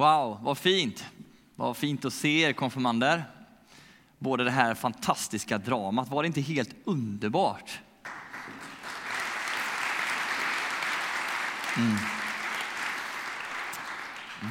Wow, 0.00 0.38
vad 0.42 0.58
fint. 0.58 1.04
Vad 1.54 1.76
fint 1.76 2.04
att 2.04 2.12
se 2.12 2.42
er 2.42 2.52
konfirmander. 2.52 3.24
Både 4.18 4.44
det 4.44 4.50
här 4.50 4.74
fantastiska 4.74 5.58
dramat, 5.58 6.08
var 6.08 6.22
det 6.22 6.26
inte 6.26 6.40
helt 6.40 6.74
underbart? 6.84 7.80
Mm. 11.76 11.96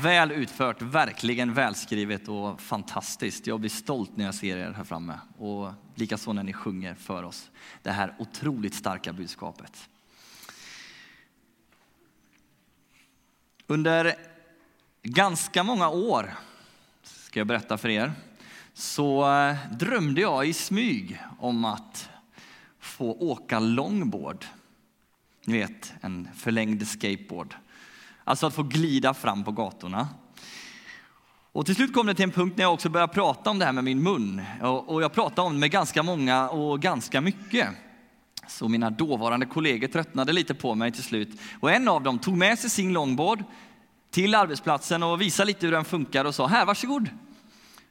Väl 0.01 0.31
utfört, 0.31 0.81
verkligen 0.81 1.53
välskrivet 1.53 2.27
och 2.27 2.61
fantastiskt. 2.61 3.47
Jag 3.47 3.59
blir 3.59 3.69
stolt 3.69 4.17
när 4.17 4.25
jag 4.25 4.35
ser 4.35 4.57
er 4.57 4.71
här 4.71 4.83
framme 4.83 5.19
och 5.37 5.71
likaså 5.95 6.33
när 6.33 6.43
ni 6.43 6.53
sjunger 6.53 6.95
för 6.95 7.23
oss 7.23 7.51
det 7.83 7.91
här 7.91 8.15
otroligt 8.19 8.75
starka 8.75 9.13
budskapet. 9.13 9.89
Under 13.67 14.28
ganska 15.09 15.63
många 15.63 15.89
år, 15.89 16.33
ska 17.03 17.39
jag 17.39 17.47
berätta 17.47 17.77
för 17.77 17.89
er, 17.89 18.13
så 18.73 19.31
eh, 19.31 19.55
drömde 19.71 20.21
jag 20.21 20.47
i 20.47 20.53
smyg 20.53 21.21
om 21.39 21.65
att 21.65 22.09
få 22.79 23.11
åka 23.11 23.59
longboard. 23.59 24.45
Ni 25.45 25.57
vet, 25.57 25.93
en 26.01 26.29
förlängd 26.35 26.87
skateboard. 26.87 27.55
Alltså 28.23 28.47
att 28.47 28.53
få 28.53 28.63
glida 28.63 29.13
fram 29.13 29.43
på 29.43 29.51
gatorna. 29.51 30.07
Och 31.51 31.65
till 31.65 31.75
slut 31.75 31.93
kom 31.93 32.07
det 32.07 32.15
till 32.15 32.23
en 32.23 32.31
punkt 32.31 32.57
när 32.57 32.63
jag 32.63 32.73
också 32.73 32.89
började 32.89 33.13
prata 33.13 33.49
om 33.49 33.59
det 33.59 33.65
här 33.65 33.73
med 33.73 33.83
min 33.83 34.03
mun. 34.03 34.41
Och 34.61 35.03
jag 35.03 35.13
pratade 35.13 35.47
om 35.47 35.53
det 35.53 35.59
med 35.59 35.71
ganska 35.71 36.03
många 36.03 36.49
och 36.49 36.81
ganska 36.81 37.21
mycket. 37.21 37.67
Så 38.47 38.67
mina 38.67 38.89
dåvarande 38.89 39.45
kollegor 39.45 39.87
tröttnade 39.87 40.33
lite 40.33 40.53
på 40.53 40.75
mig 40.75 40.91
till 40.91 41.03
slut. 41.03 41.41
Och 41.59 41.71
en 41.71 41.87
av 41.87 42.03
dem 42.03 42.19
tog 42.19 42.37
med 42.37 42.59
sig 42.59 42.69
sin 42.69 42.93
longboard 42.93 43.43
till 44.11 44.35
arbetsplatsen 44.35 45.03
och 45.03 45.21
visade 45.21 45.47
lite 45.47 45.65
hur 45.65 45.73
den 45.73 45.85
funkar 45.85 46.25
och 46.25 46.35
sa, 46.35 46.47
här 46.47 46.65
varsågod, 46.65 47.09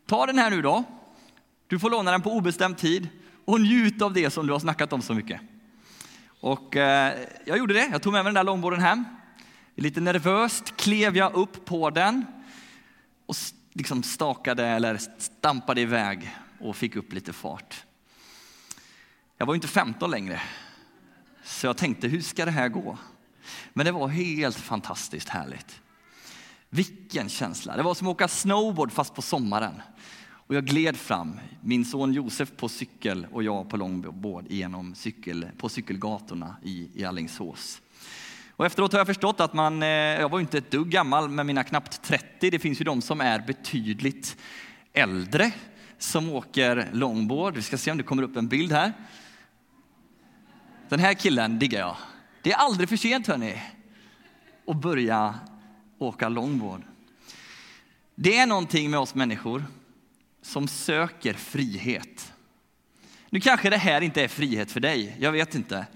ta 0.07 0.27
den 0.27 0.39
här 0.39 0.51
nu 0.51 0.63
då. 0.63 0.85
Du 1.67 1.79
får 1.79 1.91
låna 1.91 2.11
den 2.11 2.23
på 2.23 2.33
obestämd 2.33 2.79
tid 2.79 3.09
och 3.45 3.61
njut 3.61 4.03
av 4.03 4.13
det 4.13 4.31
som 4.31 4.47
du 4.47 4.53
har 4.53 4.61
snackat 4.61 4.93
om 4.93 5.03
så 5.03 5.15
mycket. 5.15 5.41
Och 6.41 6.77
eh, 6.77 7.19
jag 7.45 7.59
gjorde 7.59 7.75
det, 7.75 7.89
jag 7.93 8.03
tog 8.03 8.13
med 8.13 8.25
mig 8.25 8.31
den 8.31 8.35
där 8.35 8.45
långborden 8.45 8.81
hem. 8.81 9.05
Lite 9.75 10.01
nervöst 10.01 10.77
klev 10.77 11.17
jag 11.17 11.35
upp 11.35 11.65
på 11.65 11.91
den 11.91 12.27
och 13.27 13.37
liksom 13.73 14.03
stakade 14.03 14.67
eller 14.67 14.99
stampade 15.19 15.81
iväg 15.81 16.37
och 16.61 16.77
fick 16.77 16.97
upp 16.97 17.13
lite 17.13 17.33
fart. 17.33 17.85
Jag 19.37 19.47
var 19.47 19.55
inte 19.55 19.69
15 19.69 20.11
längre, 20.11 20.41
så 21.45 21.67
jag 21.67 21.77
tänkte 21.77 22.09
hur 22.09 22.21
ska 22.21 22.45
det 22.45 22.51
här 22.51 22.69
gå? 22.69 22.99
Men 23.73 23.87
det 23.87 23.93
var 23.93 24.09
helt 24.09 24.57
fantastiskt 24.57 25.29
härligt. 25.29 25.81
Vilken 26.71 27.29
känsla! 27.29 27.77
Det 27.77 27.83
var 27.83 27.95
som 27.95 28.07
att 28.07 28.15
åka 28.15 28.29
snowboard 28.29 28.93
fast 28.93 29.15
på 29.15 29.23
sommaren. 29.23 29.83
Och 30.31 30.55
jag 30.55 30.67
gled 30.67 30.97
fram, 30.97 31.41
min 31.61 31.85
son 31.85 32.13
Josef 32.13 32.53
på 32.57 32.69
cykel 32.69 33.27
och 33.33 33.43
jag 33.43 33.71
på 33.71 33.77
longboard 33.77 34.45
genom 34.49 34.95
cykel, 34.95 35.47
på 35.59 35.69
cykelgatorna 35.69 36.57
i, 36.63 36.89
i 36.95 37.05
Allingsås. 37.05 37.81
Och 38.51 38.67
efteråt 38.67 38.93
har 38.93 39.01
jag 39.01 39.07
förstått 39.07 39.41
att 39.41 39.53
man, 39.53 39.83
eh, 39.83 39.89
jag 39.89 40.29
var 40.29 40.41
inte 40.41 40.59
ett 40.59 40.71
dugg 40.71 40.89
gammal 40.89 41.29
med 41.29 41.47
mina 41.47 41.65
knappt 41.65 42.03
30. 42.03 42.51
Det 42.51 42.59
finns 42.59 42.81
ju 42.81 42.85
de 42.85 43.03
som 43.03 43.21
är 43.21 43.41
betydligt 43.47 44.37
äldre 44.93 45.53
som 45.99 46.31
åker 46.31 46.89
longboard. 46.93 47.55
Vi 47.55 47.63
ska 47.63 47.79
se 47.79 47.91
om 47.91 47.97
det 47.97 48.03
kommer 48.03 48.23
upp 48.23 48.37
en 48.37 48.49
bild 48.49 48.73
här. 48.73 48.93
Den 50.89 51.01
här 51.01 51.15
killen 51.15 51.59
diggar 51.59 51.81
jag. 51.81 51.97
Det 52.43 52.53
är 52.53 52.57
aldrig 52.57 52.89
för 52.89 52.97
sent 52.97 53.27
hörni 53.27 53.63
att 54.67 54.77
börja 54.77 55.35
åka 55.99 56.29
longboard. 56.29 56.83
Det 58.15 58.39
är 58.39 58.47
någonting 58.47 58.91
med 58.91 59.01
oss 59.01 59.15
människor 59.15 59.65
som 60.43 60.69
söker 60.69 61.35
frihet. 61.35 62.33
Nu 63.31 63.41
kanske 63.41 63.71
det 63.71 63.77
här 63.77 64.01
inte 64.01 64.23
är 64.23 64.29
frihet 64.29 64.73
för 64.73 64.81
dig, 64.81 65.17
jag 65.21 65.33
vet 65.33 65.55
inte. 65.55 65.87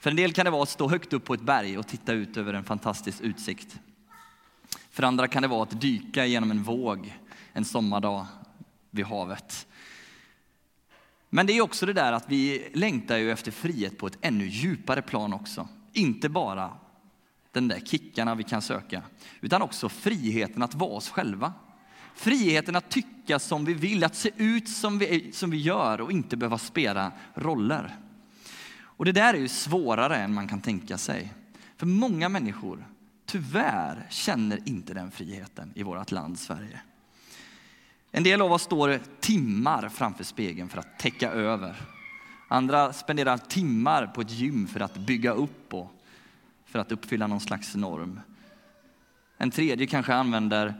För 0.00 0.10
en 0.10 0.16
del 0.16 0.32
kan 0.32 0.44
det 0.44 0.50
vara 0.50 0.62
att 0.62 0.68
stå 0.68 0.88
högt 0.88 1.12
upp 1.12 1.24
på 1.24 1.34
ett 1.34 1.40
berg 1.40 1.78
och 1.78 1.86
titta 1.86 2.12
ut 2.12 2.36
över 2.36 2.54
en 2.54 2.64
fantastisk 2.64 3.20
utsikt. 3.20 3.78
För 4.90 5.02
andra 5.02 5.28
kan 5.28 5.42
det 5.42 5.48
vara 5.48 5.62
att 5.62 5.80
dyka 5.80 6.26
genom 6.26 6.50
en 6.50 6.62
våg 6.62 7.14
en 7.52 7.64
sommardag 7.64 8.26
vid 8.90 9.04
havet. 9.04 9.66
Men 11.30 11.46
det 11.46 11.52
är 11.52 11.60
också 11.60 11.86
det 11.86 11.92
där 11.92 12.12
att 12.12 12.24
vi 12.28 12.68
längtar 12.74 13.16
ju 13.16 13.32
efter 13.32 13.50
frihet 13.50 13.98
på 13.98 14.06
ett 14.06 14.18
ännu 14.20 14.46
djupare 14.46 15.02
plan 15.02 15.32
också. 15.32 15.68
Inte 15.92 16.28
bara 16.28 16.76
den 17.54 17.68
där 17.68 17.80
kickarna 17.80 18.34
vi 18.34 18.42
kan 18.42 18.62
söka, 18.62 19.02
utan 19.40 19.62
också 19.62 19.88
friheten 19.88 20.62
att 20.62 20.74
vara 20.74 20.90
oss 20.90 21.08
själva. 21.08 21.52
Friheten 22.14 22.76
att 22.76 22.90
tycka 22.90 23.38
som 23.38 23.64
vi 23.64 23.74
vill, 23.74 24.04
att 24.04 24.14
se 24.14 24.30
ut 24.36 24.68
som 24.68 24.98
vi, 24.98 25.32
som 25.32 25.50
vi 25.50 25.56
gör 25.56 26.00
och 26.00 26.12
inte 26.12 26.36
behöva 26.36 26.58
spela 26.58 27.12
roller. 27.34 27.96
Och 28.80 29.04
det 29.04 29.12
där 29.12 29.34
är 29.34 29.38
ju 29.38 29.48
svårare 29.48 30.16
än 30.16 30.34
man 30.34 30.48
kan 30.48 30.60
tänka 30.60 30.98
sig. 30.98 31.32
För 31.76 31.86
många 31.86 32.28
människor, 32.28 32.86
tyvärr, 33.26 34.06
känner 34.10 34.68
inte 34.68 34.94
den 34.94 35.10
friheten 35.10 35.72
i 35.74 35.82
vårt 35.82 36.10
land 36.10 36.38
Sverige. 36.38 36.80
En 38.10 38.22
del 38.22 38.42
av 38.42 38.52
oss 38.52 38.62
står 38.62 39.00
timmar 39.20 39.88
framför 39.88 40.24
spegeln 40.24 40.68
för 40.68 40.78
att 40.78 40.98
täcka 40.98 41.30
över. 41.30 41.76
Andra 42.48 42.92
spenderar 42.92 43.38
timmar 43.38 44.06
på 44.06 44.20
ett 44.20 44.30
gym 44.30 44.66
för 44.66 44.80
att 44.80 44.96
bygga 44.96 45.32
upp 45.32 45.74
och 45.74 45.93
för 46.74 46.78
att 46.78 46.92
uppfylla 46.92 47.26
någon 47.26 47.40
slags 47.40 47.74
norm. 47.74 48.20
En 49.38 49.50
tredje 49.50 49.86
kanske 49.86 50.14
använder 50.14 50.74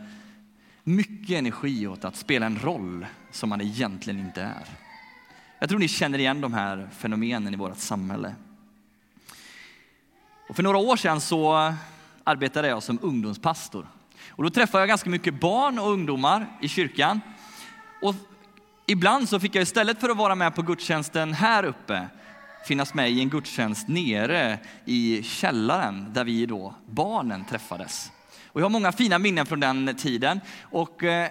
mycket 0.85 1.39
energi 1.39 1.87
åt 1.87 2.05
att 2.05 2.17
spela 2.17 2.47
en 2.47 2.59
roll 2.59 3.07
som 3.31 3.49
man 3.49 3.61
egentligen 3.61 4.21
inte 4.21 4.43
är. 4.43 4.65
Jag 5.59 5.69
tror 5.69 5.79
ni 5.79 5.89
känner 5.89 6.19
igen 6.19 6.41
de 6.41 6.53
här 6.53 6.89
fenomenen 6.93 7.55
i 7.55 7.57
vårt 7.57 7.79
samhälle. 7.79 8.35
Och 10.49 10.57
för 10.57 10.63
några 10.63 10.79
år 10.79 10.97
sedan 10.97 11.21
så 11.21 11.75
arbetade 12.25 12.69
jag 12.69 12.83
som 12.83 12.99
ungdomspastor. 13.03 13.87
Och 14.29 14.43
då 14.43 14.51
träffade 14.51 14.83
jag 14.83 14.89
ganska 14.89 15.11
mycket 15.11 15.41
barn 15.41 15.79
och 15.79 15.91
ungdomar 15.91 16.47
i 16.61 16.69
kyrkan. 16.69 17.21
Och 18.03 18.15
ibland 18.87 19.29
så 19.29 19.41
fick 19.41 19.55
jag 19.55 19.63
istället 19.63 20.01
för 20.01 20.09
att 20.09 20.17
vara 20.17 20.35
med 20.35 20.55
på 20.55 20.63
gudstjänsten 20.63 21.33
här 21.33 21.65
uppe 21.65 22.09
finnas 22.67 22.95
med 22.95 23.11
i 23.11 23.21
en 23.21 23.29
gudstjänst 23.29 23.89
nere 23.89 24.59
i 24.85 25.23
källaren 25.23 26.13
där 26.13 26.25
vi 26.25 26.47
då, 26.47 26.75
barnen, 26.87 27.45
träffades. 27.45 28.13
Och 28.47 28.61
jag 28.61 28.65
har 28.65 28.71
många 28.71 28.93
fina 28.93 29.19
minnen 29.19 29.47
från 29.47 29.61
den 29.61 29.95
tiden. 29.97 30.41
Och 30.63 31.03
eh, 31.03 31.31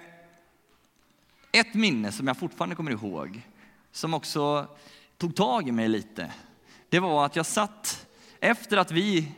ett 1.52 1.74
minne 1.74 2.12
som 2.12 2.26
jag 2.26 2.36
fortfarande 2.36 2.76
kommer 2.76 2.90
ihåg, 2.90 3.42
som 3.92 4.14
också 4.14 4.68
tog 5.18 5.36
tag 5.36 5.68
i 5.68 5.72
mig 5.72 5.88
lite, 5.88 6.32
det 6.88 7.00
var 7.00 7.26
att 7.26 7.36
jag 7.36 7.46
satt 7.46 8.06
efter 8.40 8.76
att 8.76 8.90
vi, 8.90 9.32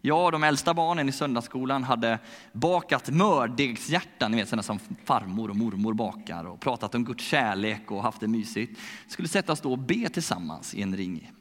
jag 0.00 0.24
och 0.24 0.32
de 0.32 0.44
äldsta 0.44 0.74
barnen 0.74 1.08
i 1.08 1.12
söndagsskolan 1.12 1.84
hade 1.84 2.18
bakat 2.52 3.10
mördegshjärtan, 3.10 4.30
ni 4.30 4.36
vet 4.36 4.48
sådana 4.48 4.62
som 4.62 4.78
farmor 5.04 5.50
och 5.50 5.56
mormor 5.56 5.92
bakar 5.92 6.44
och 6.44 6.60
pratat 6.60 6.94
om 6.94 7.04
Guds 7.04 7.24
kärlek 7.24 7.90
och 7.90 8.02
haft 8.02 8.20
det 8.20 8.28
mysigt. 8.28 8.80
Skulle 9.08 9.28
sätta 9.28 9.52
oss 9.52 9.60
då 9.60 9.72
och 9.72 9.78
be 9.78 10.08
tillsammans 10.08 10.74
i 10.74 10.82
en 10.82 10.96
ring. 10.96 11.32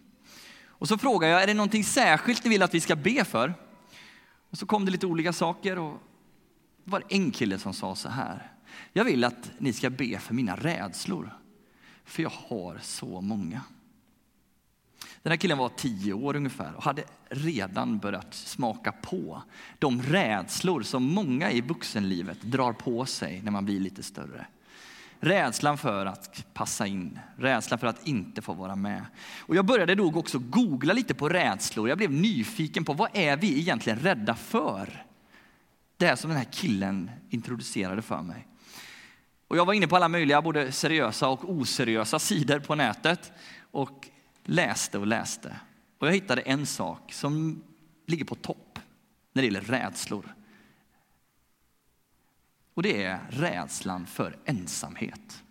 Och 0.79 0.88
så 0.88 0.97
frågade 0.97 1.34
jag, 1.34 1.44
är 1.44 1.47
det 1.47 1.53
någonting 1.53 1.84
särskilt 1.84 2.44
ni 2.44 2.50
vill 2.50 2.63
att 2.63 2.73
vi 2.73 2.81
ska 2.81 2.95
be 2.95 3.25
för? 3.25 3.53
Och 4.50 4.57
så 4.57 4.66
kom 4.66 4.85
det 4.85 4.91
lite 4.91 5.07
olika 5.07 5.34
saker 5.34 5.79
och 5.79 5.97
det 6.84 6.91
var 6.91 7.03
en 7.09 7.31
kille 7.31 7.59
som 7.59 7.73
sa 7.73 7.95
så 7.95 8.09
här. 8.09 8.51
Jag 8.94 9.06
vill 9.06 9.23
att 9.23 9.51
ni 9.57 9.73
ska 9.73 9.89
be 9.89 10.19
för 10.19 10.34
mina 10.34 10.56
rädslor, 10.56 11.38
för 12.03 12.23
jag 12.23 12.31
har 12.50 12.79
så 12.81 13.22
många. 13.22 13.62
Den 15.22 15.31
här 15.31 15.38
killen 15.38 15.57
var 15.57 15.69
tio 15.69 16.13
år 16.13 16.35
ungefär 16.35 16.73
och 16.75 16.84
hade 16.84 17.03
redan 17.29 17.97
börjat 18.00 18.34
smaka 18.34 18.91
på 18.91 19.44
de 19.80 20.01
rädslor 20.01 20.81
som 20.81 21.04
många 21.04 21.51
i 21.51 21.62
vuxenlivet 21.62 22.42
drar 22.42 22.74
på 22.74 23.06
sig 23.06 23.42
när 23.42 23.51
man 23.51 23.65
blir 23.65 23.80
lite 23.80 24.04
större. 24.04 24.45
Rädslan 25.19 25.77
för 25.77 26.06
att 26.06 26.45
passa 26.54 26.88
in, 26.88 27.19
rädslan 27.38 27.80
för 27.80 27.88
att 27.88 28.07
inte 28.07 28.42
få 28.42 28.54
vara 28.54 28.75
med. 28.75 29.06
Och 29.39 29.56
jag 29.56 29.66
började 29.66 29.95
då 29.95 30.19
också 30.19 30.39
googla 30.39 30.94
lite 30.94 31.13
på 31.13 31.30
rädslor. 31.30 31.89
Jag 31.89 31.98
blev 31.98 32.12
nyfiken 32.12 32.86
på 32.86 32.94
vad 32.94 33.10
är 33.13 33.38
vi 33.38 33.60
egentligen 33.60 34.00
rädda 34.00 34.36
för? 34.36 35.06
Det 35.98 36.18
som 36.18 36.30
den 36.30 36.38
här 36.38 36.48
killen 36.51 37.12
introducerade 37.30 38.01
för 38.01 38.21
mig. 38.21 38.48
Och 39.48 39.57
jag 39.57 39.66
var 39.66 39.74
inne 39.74 39.88
på 39.88 39.95
alla 39.95 40.07
möjliga, 40.07 40.42
både 40.42 40.71
seriösa 40.71 41.30
och 41.30 41.50
oseriösa 41.50 42.19
sidor 42.19 42.60
på 42.60 42.75
nätet 42.75 43.31
och 43.71 44.07
läste 44.44 44.98
och 44.98 45.07
läste. 45.07 45.60
Och 46.00 46.07
jag 46.07 46.13
hittade 46.13 46.42
en 46.42 46.66
sak 46.66 47.13
som 47.13 47.63
ligger 48.07 48.25
på 48.25 48.36
topp 48.36 48.80
när 49.33 49.42
det 49.42 49.45
gäller 49.45 49.62
rädslor. 49.62 50.36
Och 52.80 52.84
det 52.84 53.04
är 53.04 53.20
rädslan 53.30 54.06
för 54.06 54.38
ensamhet. 54.46 55.44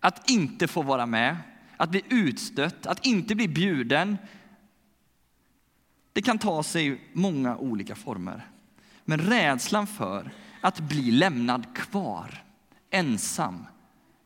Att 0.00 0.30
inte 0.30 0.68
få 0.68 0.82
vara 0.82 1.06
med, 1.06 1.36
att 1.76 1.90
bli 1.90 2.02
utstött, 2.08 2.86
att 2.86 3.06
inte 3.06 3.34
bli 3.34 3.48
bjuden. 3.48 4.18
Det 6.12 6.22
kan 6.22 6.38
ta 6.38 6.62
sig 6.62 7.00
många 7.12 7.56
olika 7.56 7.94
former. 7.94 8.46
Men 9.04 9.18
rädslan 9.18 9.86
för 9.86 10.30
att 10.60 10.80
bli 10.80 11.10
lämnad 11.10 11.76
kvar, 11.76 12.44
ensam, 12.90 13.66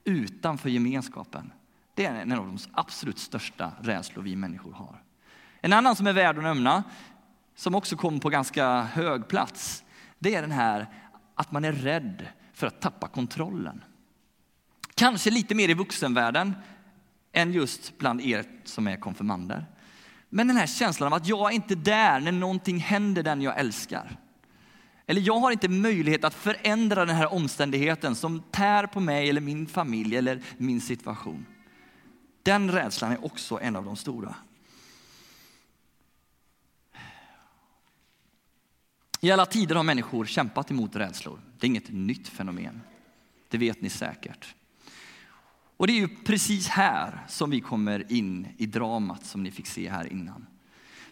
utanför 0.05 0.69
gemenskapen. 0.69 1.53
Det 1.95 2.05
är 2.05 2.15
en 2.15 2.33
av 2.33 2.47
de 2.47 2.59
absolut 2.73 3.19
största 3.19 3.73
rädslor 3.81 4.23
vi 4.23 4.37
människor 4.37 4.73
har. 4.73 5.03
En 5.61 5.73
annan 5.73 5.97
som 5.97 6.07
är 6.07 6.13
värd 6.13 6.37
att 6.39 6.45
nämna, 6.45 6.85
som 7.55 7.75
också 7.75 7.97
kom 7.97 8.21
på 8.21 8.29
ganska 8.29 8.83
hög 8.83 9.29
plats, 9.29 9.85
det 10.19 10.35
är 10.35 10.43
den 10.43 10.53
här 10.53 11.02
att 11.34 11.52
man 11.52 11.64
är 11.64 11.73
rädd 11.73 12.26
för 12.52 12.67
att 12.67 12.81
tappa 12.81 13.08
kontrollen. 13.08 13.84
Kanske 14.94 15.31
lite 15.31 15.55
mer 15.55 15.69
i 15.69 15.75
vuxenvärlden 15.75 16.55
än 17.32 17.52
just 17.52 17.99
bland 17.99 18.20
er 18.20 18.44
som 18.64 18.88
är 18.88 18.96
konfirmander. 18.96 19.67
Men 20.29 20.46
den 20.46 20.56
här 20.56 20.67
känslan 20.67 21.12
av 21.12 21.17
att 21.17 21.29
jag 21.29 21.50
är 21.50 21.55
inte 21.55 21.75
där 21.75 22.20
när 22.20 22.32
någonting 22.32 22.79
händer 22.79 23.23
den 23.23 23.43
jag 23.43 23.58
älskar. 23.58 24.17
Eller 25.06 25.20
jag 25.20 25.38
har 25.38 25.50
inte 25.50 25.69
möjlighet 25.69 26.25
att 26.25 26.34
förändra 26.34 27.05
den 27.05 27.17
här 27.17 27.32
omständigheten 27.32 28.14
som 28.14 28.43
tär 28.50 28.87
på 28.87 29.00
mig 29.00 29.29
eller 29.29 29.40
min 29.40 29.67
familj 29.67 30.17
eller 30.17 30.43
min 30.56 30.81
situation. 30.81 31.46
Den 32.43 32.70
rädslan 32.70 33.12
är 33.12 33.25
också 33.25 33.61
en 33.61 33.76
av 33.76 33.84
de 33.84 33.96
stora. 33.96 34.34
I 39.25 39.31
alla 39.31 39.47
tider 39.47 39.75
har 39.75 39.83
människor 39.83 40.25
kämpat 40.25 40.71
emot 40.71 40.97
rädslor. 40.97 41.41
Det 41.59 41.67
är 41.67 41.69
inget 41.69 41.93
nytt 41.93 42.29
fenomen. 42.29 42.81
Det 43.49 43.59
vet 43.59 43.83
ni 43.83 43.91
säkert. 43.91 44.55
Och 45.77 45.87
det 45.87 45.93
är 45.93 46.01
ju 46.01 46.09
precis 46.09 46.69
här 46.69 47.27
som 47.29 47.51
vi 47.51 47.61
kommer 47.61 48.13
in 48.13 48.49
i 48.57 48.67
dramat 48.67 49.25
som 49.25 49.43
ni 49.43 49.51
fick 49.51 49.67
se 49.67 49.91
här 49.91 50.13
innan. 50.13 50.47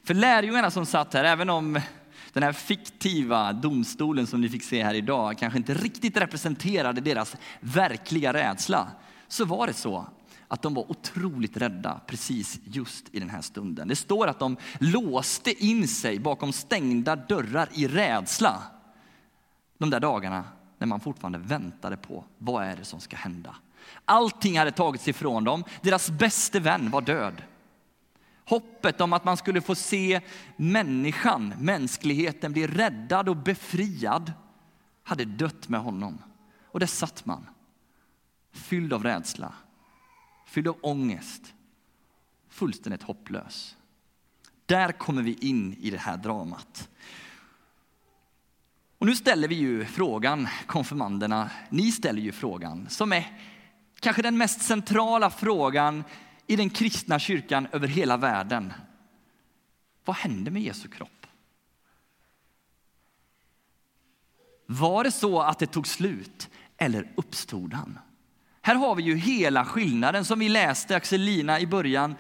För 0.05 0.15
lärjungarna 0.15 0.71
som 0.71 0.87
satt 0.87 1.15
här, 1.15 1.25
även 1.25 1.51
om 1.51 1.81
den 2.33 2.43
här 2.43 2.53
fiktiva 2.53 3.53
domstolen 3.53 4.27
som 4.27 4.41
ni 4.41 4.49
fick 4.49 4.63
se 4.63 4.85
här 4.85 4.95
idag 4.95 5.39
kanske 5.39 5.59
inte 5.59 5.75
riktigt 5.75 6.17
representerade 6.17 7.01
deras 7.01 7.37
verkliga 7.61 8.33
rädsla, 8.33 8.89
så 9.29 9.45
var 9.45 9.67
det 9.67 9.73
så 9.75 10.07
att 10.51 10.63
de 10.63 10.75
var 10.75 10.91
otroligt 10.91 11.57
rädda 11.57 12.01
precis 12.07 12.61
just 12.65 13.05
i 13.13 13.21
den 13.21 13.31
här 13.31 13.41
stunden. 13.41 13.89
Det 13.89 13.97
står 13.97 14.27
att 14.27 14.39
de 14.39 14.57
låste 14.81 15.65
in 15.65 15.89
sig 15.89 16.19
bakom 16.19 16.53
stängda 16.53 17.17
dörrar 17.17 17.69
i 17.73 17.89
rädsla 17.89 18.63
de 19.79 19.91
där 19.91 20.01
dagarna 20.01 20.45
när 20.79 20.87
man 20.87 21.01
fortfarande 21.01 21.39
väntade 21.39 21.97
på 21.97 22.25
vad 22.39 22.65
är 22.65 22.77
det 22.77 22.85
som 22.85 23.01
ska 23.01 23.17
hända. 23.17 23.57
Allting 24.05 24.59
hade 24.59 24.73
tagits 24.73 25.09
ifrån 25.09 25.45
dem. 25.45 25.65
Deras 25.83 26.11
bäste 26.11 26.61
vän 26.61 26.91
var 26.91 27.01
död. 27.01 27.43
Hoppet 28.45 29.01
om 29.01 29.13
att 29.13 29.25
man 29.25 29.37
skulle 29.37 29.61
få 29.61 29.75
se 29.75 30.21
människan, 30.57 31.55
mänskligheten 31.59 32.53
bli 32.53 32.67
räddad 32.67 33.29
och 33.29 33.37
befriad 33.37 34.33
hade 35.03 35.25
dött 35.25 35.69
med 35.69 35.81
honom. 35.81 36.19
Och 36.65 36.81
där 36.81 36.87
satt 36.87 37.27
man, 37.27 37.47
fylld 38.53 38.93
av 38.93 39.03
rädsla, 39.03 39.53
fylld 40.51 40.69
av 40.69 40.79
ångest, 40.81 41.55
fullständigt 42.49 43.03
hopplös. 43.03 43.77
Där 44.67 44.93
kommer 44.93 45.23
vi 45.23 45.33
in 45.33 45.75
i 45.81 45.91
det 45.91 45.99
här 45.99 46.17
dramat. 46.17 46.89
Och 48.99 49.07
nu 49.07 49.17
ställer 49.17 49.49
vi 49.49 49.55
ju 49.55 49.85
frågan, 49.85 50.49
konfirmanderna, 50.67 51.51
ni 51.71 51.93
ställer 51.93 52.23
ju 52.23 52.33
frågan 52.33 52.89
som 52.89 53.13
är 53.13 53.41
kanske 54.01 54.23
den 54.23 54.39
mest 54.39 54.63
centrala 54.63 55.31
frågan 55.31 56.05
i 56.47 56.57
den 56.57 56.71
kristna 56.71 57.19
kyrkan 57.19 57.69
över 57.73 57.89
hela 57.89 58.17
världen. 58.17 58.73
Vad 60.05 60.17
hände 60.17 60.51
med 60.51 60.63
Jesu 60.63 60.89
kropp? 60.89 61.27
Var 64.67 65.05
det 65.05 65.13
så 65.13 65.41
att 65.41 65.59
det 65.59 65.67
tog 65.67 65.87
slut 65.87 66.51
eller 66.77 67.13
uppstod 67.17 67.75
han? 67.75 67.99
Här 68.71 68.77
har 68.77 68.95
vi 68.95 69.03
ju 69.03 69.17
hela 69.17 69.65
skillnaden 69.65 70.25
som 70.25 70.39
vi 70.39 70.49
läste 70.49 70.97
Axelina 70.97 71.61
i 71.61 71.67
början. 71.67 72.15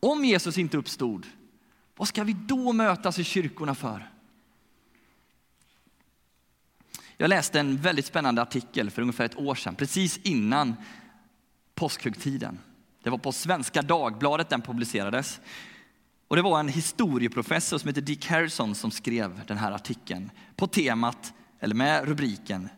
Om 0.00 0.24
Jesus 0.24 0.58
inte 0.58 0.76
uppstod, 0.76 1.26
vad 1.96 2.08
ska 2.08 2.24
vi 2.24 2.32
då 2.32 2.72
mötas 2.72 3.18
i 3.18 3.24
kyrkorna 3.24 3.74
för? 3.74 4.10
Jag 7.16 7.28
läste 7.28 7.60
en 7.60 7.76
väldigt 7.76 8.06
spännande 8.06 8.42
artikel 8.42 8.90
för 8.90 9.02
ungefär 9.02 9.24
ett 9.24 9.38
år 9.38 9.54
sedan, 9.54 9.74
precis 9.74 10.18
innan 10.18 10.76
påskhögtiden. 11.74 12.58
Det 13.02 13.10
var 13.10 13.18
på 13.18 13.32
Svenska 13.32 13.82
Dagbladet 13.82 14.48
den 14.48 14.62
publicerades. 14.62 15.40
Och 16.28 16.36
det 16.36 16.42
var 16.42 16.60
en 16.60 16.68
historieprofessor 16.68 17.78
som 17.78 17.88
heter 17.88 18.00
Dick 18.00 18.26
Harrison 18.26 18.74
som 18.74 18.90
skrev 18.90 19.40
den 19.46 19.58
här 19.58 19.72
artikeln 19.72 20.30
på 20.56 20.66
temat, 20.66 21.32
eller 21.60 21.74
med 21.74 22.08
rubriken 22.08 22.68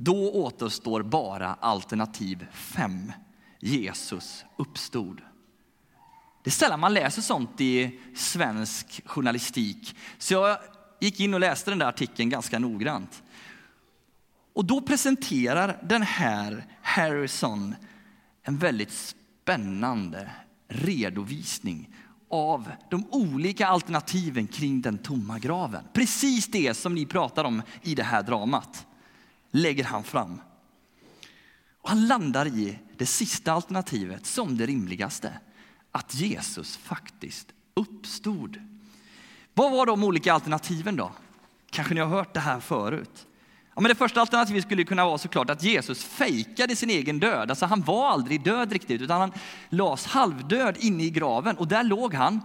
då 0.00 0.32
återstår 0.32 1.02
bara 1.02 1.54
alternativ 1.54 2.46
5. 2.52 3.12
Jesus 3.60 4.44
uppstod. 4.56 5.20
Det 6.42 6.50
är 6.50 6.52
sällan 6.52 6.80
man 6.80 6.94
läser 6.94 7.22
sånt 7.22 7.60
i 7.60 8.00
svensk 8.14 9.02
journalistik. 9.06 9.96
Så 10.18 10.34
jag 10.34 10.58
gick 11.00 11.20
in 11.20 11.34
och 11.34 11.40
läste 11.40 11.70
den 11.70 11.78
där 11.78 11.86
artikeln 11.86 12.28
ganska 12.28 12.58
noggrant. 12.58 13.22
Och 14.52 14.64
då 14.64 14.80
presenterar 14.80 15.78
den 15.82 16.02
här 16.02 16.66
Harrison 16.82 17.74
en 18.42 18.58
väldigt 18.58 18.92
spännande 18.92 20.30
redovisning 20.68 21.94
av 22.30 22.70
de 22.90 23.06
olika 23.10 23.66
alternativen 23.66 24.46
kring 24.46 24.82
den 24.82 24.98
tomma 24.98 25.38
graven. 25.38 25.84
Precis 25.92 26.46
det 26.46 26.74
som 26.74 26.94
ni 26.94 27.06
pratar 27.06 27.44
om 27.44 27.62
i 27.82 27.94
det 27.94 28.02
här 28.02 28.22
dramat 28.22 28.86
lägger 29.50 29.84
han 29.84 30.04
fram. 30.04 30.40
Och 31.82 31.88
han 31.88 32.06
landar 32.06 32.46
i 32.46 32.78
det 32.96 33.06
sista 33.06 33.52
alternativet 33.52 34.26
som 34.26 34.56
det 34.56 34.66
rimligaste. 34.66 35.32
Att 35.92 36.14
Jesus 36.14 36.76
faktiskt 36.76 37.52
uppstod. 37.74 38.60
Vad 39.54 39.72
var 39.72 39.86
de 39.86 40.04
olika 40.04 40.32
alternativen 40.32 40.96
då? 40.96 41.12
Kanske 41.70 41.94
ni 41.94 42.00
har 42.00 42.08
hört 42.08 42.34
det 42.34 42.40
här 42.40 42.60
förut. 42.60 43.26
Ja, 43.74 43.80
men 43.80 43.88
det 43.88 43.94
första 43.94 44.20
alternativet 44.20 44.64
skulle 44.64 44.84
kunna 44.84 45.04
vara 45.04 45.18
såklart 45.18 45.50
att 45.50 45.62
Jesus 45.62 46.04
fejkade 46.04 46.76
sin 46.76 46.90
egen 46.90 47.18
död. 47.18 47.50
Alltså 47.50 47.66
han 47.66 47.82
var 47.82 48.08
aldrig 48.08 48.44
död 48.44 48.72
riktigt, 48.72 49.00
utan 49.00 49.20
han 49.20 49.32
lades 49.68 50.06
halvdöd 50.06 50.76
inne 50.78 51.04
i 51.04 51.10
graven 51.10 51.56
och 51.56 51.68
där 51.68 51.82
låg 51.82 52.14
han. 52.14 52.40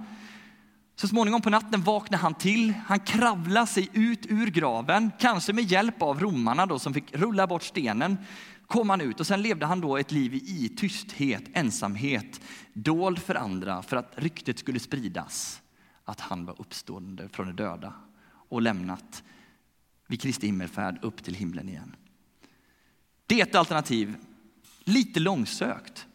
Så 0.96 1.08
småningom 1.08 1.42
på 1.42 1.50
natten 1.50 1.82
vaknade 1.82 2.22
han 2.22 2.34
till. 2.34 2.74
Han 2.88 3.00
kravlade 3.00 3.68
sig 3.68 3.90
ut 3.94 4.26
ur 4.30 4.48
graven, 4.48 5.12
kanske 5.20 5.54
med 5.54 5.64
hjälp 5.64 6.02
av 6.02 6.20
romarna 6.20 6.66
då, 6.66 6.80
som 6.80 6.94
fick 6.94 7.16
rulla 7.16 7.48
bort 7.48 7.64
stenen. 7.64 8.18
Kom 8.68 8.90
han 8.90 9.02
ut 9.02 9.20
och 9.20 9.28
sen 9.28 9.42
levde 9.42 9.66
han 9.66 9.82
då 9.82 9.98
ett 9.98 10.12
liv 10.12 10.34
i 10.34 10.74
tysthet, 10.78 11.44
ensamhet, 11.54 12.42
dold 12.74 13.20
för 13.20 13.36
andra 13.36 13.82
för 13.82 13.98
att 13.98 14.14
ryktet 14.16 14.60
skulle 14.60 14.80
spridas 14.80 15.62
att 16.06 16.20
han 16.20 16.46
var 16.46 16.62
uppstående 16.62 17.30
från 17.30 17.48
de 17.48 17.54
döda 17.54 17.94
och 18.50 18.62
lämnat 18.62 19.24
vid 20.08 20.22
Kristi 20.22 20.46
himmelfärd 20.46 21.00
upp 21.02 21.24
till 21.24 21.36
himlen 21.36 21.70
igen. 21.70 21.96
Det 23.26 23.42
är 23.42 23.46
ett 23.46 23.56
alternativ, 23.56 24.16
lite 24.84 25.20
långsökt. 25.20 26.08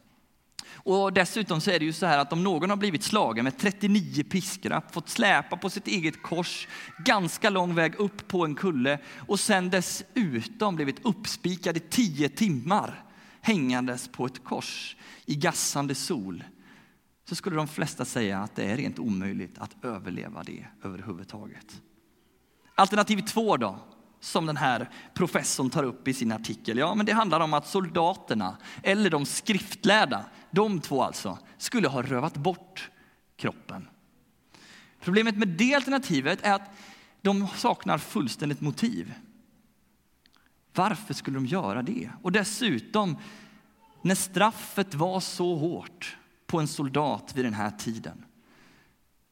Och 0.88 1.12
dessutom 1.12 1.60
så 1.60 1.70
är 1.70 1.78
det 1.78 1.84
ju 1.84 1.92
så 1.92 2.06
här 2.06 2.18
att 2.18 2.32
om 2.32 2.44
någon 2.44 2.70
har 2.70 2.76
blivit 2.76 3.02
slagen 3.02 3.44
med 3.44 3.58
39 3.58 4.24
piskrapp, 4.24 4.94
fått 4.94 5.08
släpa 5.08 5.56
på 5.56 5.70
sitt 5.70 5.86
eget 5.86 6.22
kors 6.22 6.68
ganska 7.04 7.50
lång 7.50 7.74
väg 7.74 7.94
upp 7.94 8.28
på 8.28 8.44
en 8.44 8.54
kulle 8.54 8.98
och 9.26 9.40
sen 9.40 9.70
dessutom 9.70 10.76
blivit 10.76 11.04
uppspikad 11.04 11.76
i 11.76 11.80
tio 11.80 12.28
timmar 12.28 13.04
hängandes 13.40 14.08
på 14.08 14.26
ett 14.26 14.44
kors 14.44 14.96
i 15.26 15.34
gassande 15.34 15.94
sol 15.94 16.44
så 17.28 17.34
skulle 17.34 17.56
de 17.56 17.68
flesta 17.68 18.04
säga 18.04 18.38
att 18.38 18.56
det 18.56 18.64
är 18.64 18.76
rent 18.76 18.98
omöjligt 18.98 19.58
att 19.58 19.84
överleva 19.84 20.42
det 20.42 20.66
överhuvudtaget. 20.82 21.80
Alternativ 22.74 23.20
två 23.20 23.56
då, 23.56 23.78
som 24.20 24.46
den 24.46 24.56
här 24.56 24.90
professorn 25.14 25.70
tar 25.70 25.82
upp 25.82 26.08
i 26.08 26.14
sin 26.14 26.32
artikel. 26.32 26.78
Ja, 26.78 26.94
men 26.94 27.06
det 27.06 27.12
handlar 27.12 27.40
om 27.40 27.54
att 27.54 27.66
soldaterna, 27.66 28.56
eller 28.82 29.10
de 29.10 29.26
skriftlärda, 29.26 30.24
de 30.50 30.80
två 30.80 31.02
alltså, 31.02 31.38
skulle 31.58 31.88
ha 31.88 32.02
rövat 32.02 32.34
bort 32.34 32.90
kroppen. 33.36 33.88
Problemet 35.00 35.36
med 35.36 35.48
det 35.48 35.74
alternativet 35.74 36.38
är 36.42 36.54
att 36.54 36.70
de 37.22 37.48
saknar 37.48 37.98
fullständigt 37.98 38.60
motiv. 38.60 39.14
Varför 40.74 41.14
skulle 41.14 41.36
de 41.36 41.46
göra 41.46 41.82
det? 41.82 42.10
Och 42.22 42.32
dessutom, 42.32 43.16
när 44.02 44.14
straffet 44.14 44.94
var 44.94 45.20
så 45.20 45.56
hårt 45.56 46.16
på 46.46 46.60
en 46.60 46.68
soldat 46.68 47.32
vid 47.36 47.44
den 47.44 47.54
här 47.54 47.70
tiden. 47.70 48.24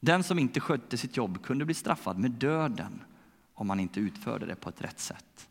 Den 0.00 0.22
som 0.22 0.38
inte 0.38 0.60
skötte 0.60 0.96
sitt 0.96 1.16
jobb 1.16 1.42
kunde 1.42 1.64
bli 1.64 1.74
straffad 1.74 2.18
med 2.18 2.30
döden 2.30 3.02
om 3.56 3.66
man 3.66 3.80
inte 3.80 4.00
utförde 4.00 4.46
det 4.46 4.54
på 4.54 4.68
ett 4.68 4.82
rätt 4.82 5.00
sätt. 5.00 5.48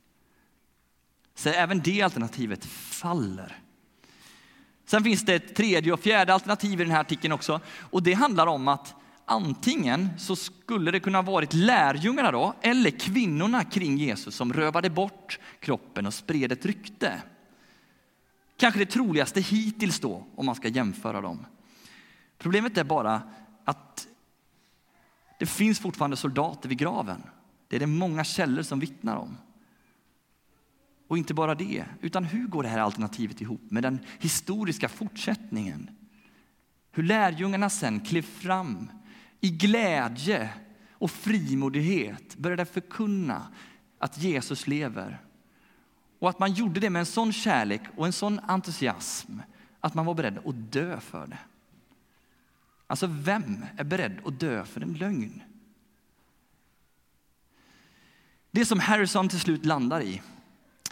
Så 1.36 1.50
även 1.50 1.80
det 1.80 2.02
alternativet 2.02 2.66
faller. 2.66 3.60
Sen 4.86 5.04
finns 5.04 5.26
det 5.26 5.36
ett 5.36 5.56
tredje 5.56 5.94
och 5.94 6.00
fjärde 6.00 6.34
alternativ 6.34 6.82
i 6.82 6.84
den 6.84 6.92
här 6.92 7.02
artikeln 7.02 7.34
också. 7.34 7.62
Och 7.90 8.04
det 8.04 8.14
handlar 8.14 8.48
om 8.48 8.68
att 8.68 8.94
antingen 9.26 10.10
så 10.18 10.36
skulle 10.36 10.92
det 10.92 11.00
kunna 11.00 11.22
varit 11.22 11.54
lärjungarna 11.54 12.32
då, 12.32 12.54
eller 12.62 12.92
kvinnorna 12.92 13.64
kring 13.64 13.98
Jesus 13.98 14.36
som 14.36 14.54
rövade 14.54 14.90
bort 14.90 15.40
kroppen 15.60 16.06
och 16.06 16.14
spred 16.14 16.52
ett 16.52 16.66
rykte. 16.66 17.22
Kanske 18.58 18.80
det 18.80 18.86
troligaste 18.86 19.42
hittills 19.42 20.00
då, 20.00 20.28
om 20.36 20.46
man 20.46 20.56
ska 20.56 20.68
jämföra 20.68 21.22
dem. 21.22 21.46
Problemet 22.38 22.78
är 22.78 22.84
bara 22.84 23.22
att 23.66 24.08
det 25.40 25.46
finns 25.46 25.80
fortfarande 25.80 26.18
soldater 26.18 26.70
vid 26.70 26.78
graven. 26.78 27.24
Det 27.68 27.76
är 27.76 27.80
det 27.80 27.88
många 27.88 28.24
källor 28.24 28.64
som 28.64 28.80
vittnar 28.80 29.16
om. 29.16 29.38
Och 31.08 31.18
inte 31.18 31.34
bara 31.34 31.56
det, 31.56 31.86
utan 32.02 32.24
hur 32.24 32.48
går 32.48 32.64
det 32.64 32.70
här 32.70 32.80
alternativet 32.80 33.42
ihop 33.42 33.72
med 33.72 33.84
den 33.84 34.00
historiska 34.20 34.90
fortsättningen? 34.90 35.90
Hur 36.92 37.04
lärjungarna 37.04 37.70
sen 37.70 38.00
klev 38.00 38.22
fram 38.22 38.90
i 39.42 39.50
glädje 39.50 40.50
och 40.92 41.12
frimodighet 41.12 42.36
började 42.36 42.66
förkunna 42.66 43.48
att 44.00 44.18
Jesus 44.18 44.68
lever. 44.68 45.22
Och 46.20 46.30
att 46.30 46.40
man 46.40 46.54
gjorde 46.54 46.80
det 46.80 46.90
med 46.90 47.00
en 47.00 47.06
sån 47.06 47.34
kärlek 47.34 47.82
och 47.96 48.06
en 48.06 48.14
sån 48.14 48.40
entusiasm 48.40 49.40
att 49.80 49.94
man 49.94 50.06
var 50.06 50.14
beredd 50.14 50.38
att 50.46 50.72
dö 50.72 51.00
för 51.00 51.28
det. 51.28 51.40
Alltså, 52.88 53.08
vem 53.08 53.66
är 53.78 53.84
beredd 53.84 54.20
att 54.26 54.40
dö 54.40 54.66
för 54.66 54.82
en 54.82 54.94
lögn? 54.94 55.42
Det 58.56 58.66
som 58.66 58.80
Harrison 58.80 59.30
till 59.30 59.40
slut 59.40 59.66
landar 59.66 60.02
i, 60.02 60.22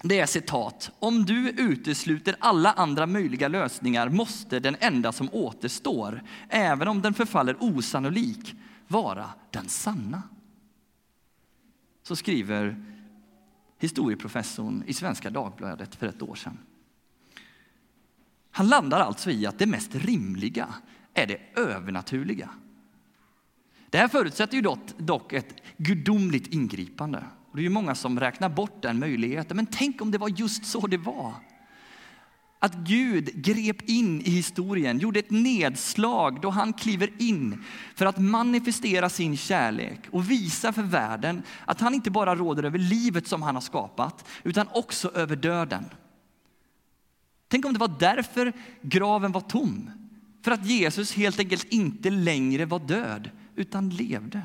det 0.02 0.20
är 0.20 0.26
citat. 0.26 0.92
Om 1.00 1.26
du 1.26 1.50
utesluter 1.50 2.36
alla 2.40 2.72
andra 2.72 3.08
möjliga 3.08 3.48
lösningar 3.48 4.10
måste 4.10 4.60
den 4.60 4.76
enda 4.80 5.12
som 5.12 5.30
återstår, 5.32 6.24
även 6.50 6.88
om 6.88 7.02
den 7.02 7.14
förfaller 7.14 7.58
osannolik, 7.60 8.56
vara 8.88 9.30
den 9.52 9.70
sanna. 9.70 10.24
Så 12.04 12.16
skriver 12.16 12.86
historieprofessorn 13.80 14.84
i 14.88 14.94
Svenska 14.94 15.30
Dagbladet 15.30 15.96
för 15.96 16.08
ett 16.08 16.22
år 16.22 16.36
sedan. 16.36 16.58
Han 18.52 18.68
landar 18.68 19.00
alltså 19.00 19.32
i 19.32 19.46
att 19.46 19.60
det 19.60 19.66
mest 19.66 19.96
rimliga 19.96 20.74
är 21.14 21.28
det 21.28 21.40
övernaturliga. 21.56 22.50
Det 23.90 23.98
här 23.98 24.08
förutsätter 24.08 24.56
ju 24.56 24.62
dock 24.98 25.34
ett 25.34 25.56
gudomligt 25.78 26.48
ingripande. 26.48 27.24
Och 27.54 27.58
det 27.58 27.62
är 27.62 27.64
ju 27.64 27.70
många 27.70 27.96
som 27.96 28.20
räknar 28.20 28.50
bort 28.50 28.82
den 28.82 29.00
möjligheten. 29.00 29.58
Men 29.58 29.66
tänk 29.66 30.02
om 30.02 30.12
det 30.12 30.18
var 30.18 30.30
just 30.30 30.66
så 30.66 30.88
det 30.88 30.98
var. 30.98 31.34
Att 32.60 32.76
Gud 32.76 33.44
grep 33.44 33.90
in 33.90 34.22
i 34.22 34.30
historien, 34.30 35.00
gjorde 35.00 35.20
ett 35.20 35.32
nedslag 35.32 36.42
då 36.42 36.50
han 36.50 36.74
kliver 36.74 37.22
in 37.22 37.64
för 37.96 38.06
att 38.06 38.18
manifestera 38.18 39.10
sin 39.10 39.38
kärlek 39.38 40.00
och 40.12 40.32
visa 40.32 40.74
för 40.74 40.82
världen 40.82 41.44
att 41.66 41.82
han 41.82 41.94
inte 41.94 42.12
bara 42.12 42.36
råder 42.36 42.64
över 42.64 42.80
livet 42.80 43.28
som 43.28 43.42
han 43.42 43.56
har 43.56 43.62
skapat, 43.62 44.26
utan 44.44 44.68
också 44.74 45.12
över 45.16 45.36
döden. 45.36 45.86
Tänk 47.48 47.66
om 47.66 47.74
det 47.74 47.80
var 47.80 47.96
därför 48.00 48.54
graven 48.82 49.32
var 49.32 49.42
tom. 49.42 49.92
För 50.44 50.52
att 50.52 50.66
Jesus 50.66 51.14
helt 51.14 51.40
enkelt 51.40 51.64
inte 51.64 52.10
längre 52.10 52.66
var 52.66 52.80
död, 52.80 53.30
utan 53.56 53.90
levde. 53.90 54.42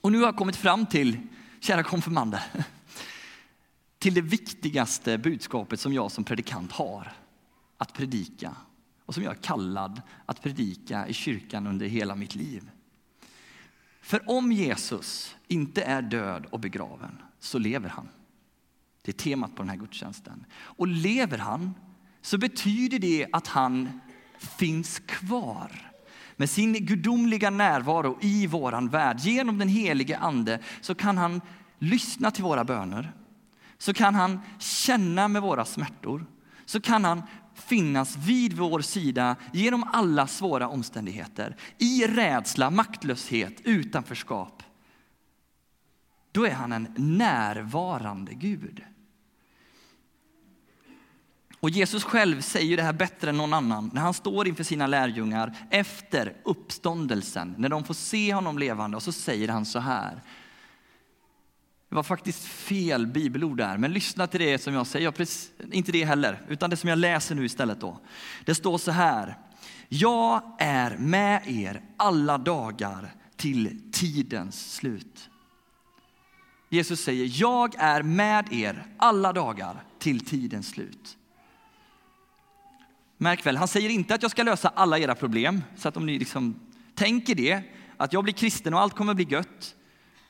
Och 0.00 0.12
nu 0.12 0.18
har 0.18 0.24
jag 0.24 0.36
kommit 0.36 0.56
fram 0.56 0.86
till, 0.86 1.18
kära 1.60 1.82
konfirmander, 1.82 2.42
till 3.98 4.14
det 4.14 4.20
viktigaste 4.20 5.18
budskapet 5.18 5.80
som 5.80 5.92
jag 5.92 6.12
som 6.12 6.24
predikant 6.24 6.72
har 6.72 7.12
att 7.76 7.92
predika 7.92 8.56
och 9.06 9.14
som 9.14 9.22
jag 9.22 9.36
är 9.36 9.42
kallad 9.42 10.02
att 10.26 10.42
predika 10.42 11.08
i 11.08 11.12
kyrkan 11.12 11.66
under 11.66 11.86
hela 11.86 12.14
mitt 12.14 12.34
liv. 12.34 12.70
För 14.00 14.30
om 14.30 14.52
Jesus 14.52 15.36
inte 15.48 15.82
är 15.82 16.02
död 16.02 16.46
och 16.50 16.60
begraven 16.60 17.18
så 17.38 17.58
lever 17.58 17.88
han. 17.88 18.08
Det 19.02 19.10
är 19.10 19.16
temat 19.16 19.56
på 19.56 19.62
den 19.62 19.68
här 19.68 19.76
gudstjänsten. 19.76 20.44
Och 20.52 20.86
lever 20.86 21.38
han 21.38 21.74
så 22.20 22.38
betyder 22.38 22.98
det 22.98 23.26
att 23.32 23.46
han 23.46 24.00
finns 24.38 24.98
kvar 24.98 25.89
med 26.40 26.50
sin 26.50 26.72
gudomliga 26.72 27.50
närvaro 27.50 28.18
i 28.20 28.46
våran 28.46 28.88
värld. 28.88 29.20
Genom 29.20 29.58
den 29.58 29.68
helige 29.68 30.18
ande 30.18 30.58
så 30.80 30.94
kan 30.94 31.18
han 31.18 31.40
lyssna 31.78 32.30
till 32.30 32.44
våra 32.44 32.64
böner. 32.64 33.12
Så 33.78 33.94
kan 33.94 34.14
han 34.14 34.40
känna 34.58 35.28
med 35.28 35.42
våra 35.42 35.64
smärtor. 35.64 36.26
Så 36.64 36.80
kan 36.80 37.04
han 37.04 37.22
finnas 37.54 38.16
vid 38.16 38.52
vår 38.52 38.80
sida 38.80 39.36
genom 39.52 39.84
alla 39.92 40.26
svåra 40.26 40.68
omständigheter. 40.68 41.56
I 41.78 42.06
rädsla, 42.06 42.70
maktlöshet, 42.70 43.60
utanförskap. 43.64 44.62
Då 46.32 46.46
är 46.46 46.54
han 46.54 46.72
en 46.72 46.94
närvarande 46.96 48.34
Gud. 48.34 48.82
Och 51.60 51.70
Jesus 51.70 52.04
själv 52.04 52.40
säger 52.40 52.76
det 52.76 52.82
här 52.82 52.92
bättre 52.92 53.30
än 53.30 53.36
någon 53.36 53.52
annan 53.52 53.90
när 53.94 54.00
han 54.00 54.14
står 54.14 54.48
inför 54.48 54.64
sina 54.64 54.86
lärjungar 54.86 55.56
efter 55.70 56.36
uppståndelsen, 56.44 57.54
när 57.58 57.68
de 57.68 57.84
får 57.84 57.94
se 57.94 58.34
honom 58.34 58.58
levande 58.58 58.96
och 58.96 59.02
så 59.02 59.12
säger 59.12 59.48
han 59.48 59.66
så 59.66 59.78
här. 59.78 60.22
Det 61.88 61.94
var 61.94 62.02
faktiskt 62.02 62.44
fel 62.44 63.06
bibelord 63.06 63.56
där, 63.56 63.78
men 63.78 63.92
lyssna 63.92 64.26
till 64.26 64.40
det 64.40 64.58
som 64.58 64.74
jag 64.74 64.86
säger. 64.86 65.10
Precis, 65.10 65.50
inte 65.72 65.92
det 65.92 66.04
heller, 66.04 66.42
utan 66.48 66.70
det 66.70 66.76
som 66.76 66.88
jag 66.88 66.98
läser 66.98 67.34
nu 67.34 67.44
istället. 67.44 67.80
då. 67.80 68.00
Det 68.44 68.54
står 68.54 68.78
så 68.78 68.90
här. 68.90 69.38
Jag 69.88 70.42
är 70.58 70.96
med 70.96 71.42
er 71.46 71.82
alla 71.96 72.38
dagar 72.38 73.14
till 73.36 73.92
tidens 73.92 74.74
slut. 74.74 75.30
Jesus 76.68 77.00
säger, 77.00 77.40
jag 77.40 77.74
är 77.78 78.02
med 78.02 78.52
er 78.52 78.86
alla 78.96 79.32
dagar 79.32 79.82
till 79.98 80.26
tidens 80.26 80.68
slut. 80.68 81.16
Märk 83.22 83.46
väl, 83.46 83.56
han 83.56 83.68
säger 83.68 83.88
inte 83.90 84.14
att 84.14 84.22
jag 84.22 84.30
ska 84.30 84.42
lösa 84.42 84.68
alla 84.68 84.98
era 84.98 85.14
problem. 85.14 85.62
Så 85.76 85.88
att 85.88 85.96
om 85.96 86.06
ni 86.06 86.18
liksom 86.18 86.60
tänker 86.94 87.34
det, 87.34 87.62
att 87.96 88.12
jag 88.12 88.24
blir 88.24 88.34
kristen 88.34 88.74
och 88.74 88.80
allt 88.80 88.94
kommer 88.94 89.14
bli 89.14 89.24
gött. 89.24 89.74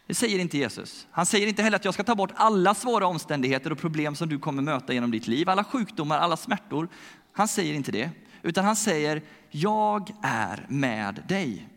Det 0.07 0.15
säger 0.15 0.39
inte 0.39 0.59
Jesus. 0.59 1.07
Han 1.11 1.27
säger 1.27 1.47
inte 1.47 1.63
heller 1.63 1.77
att 1.77 1.85
jag 1.85 1.95
ska 1.95 2.05
ta 2.05 2.15
bort 2.15 2.31
alla 2.35 2.75
svåra 2.75 3.07
omständigheter 3.07 3.73
och 3.73 3.79
problem 3.79 4.15
som 4.15 4.29
du 4.29 4.39
kommer 4.39 4.63
möta 4.63 4.93
genom 4.93 5.11
ditt 5.11 5.27
liv. 5.27 5.49
Alla 5.49 5.65
sjukdomar, 5.65 6.19
alla 6.19 6.37
smärtor. 6.37 6.89
Han 7.33 7.49
säger 7.49 7.75
inte 7.75 7.93
det. 7.93 8.11
Utan 8.43 8.65
han 8.65 8.77
säger, 8.77 9.23
jag 9.51 10.11
är 10.23 10.67
med 10.69 11.23
dig. 11.29 11.69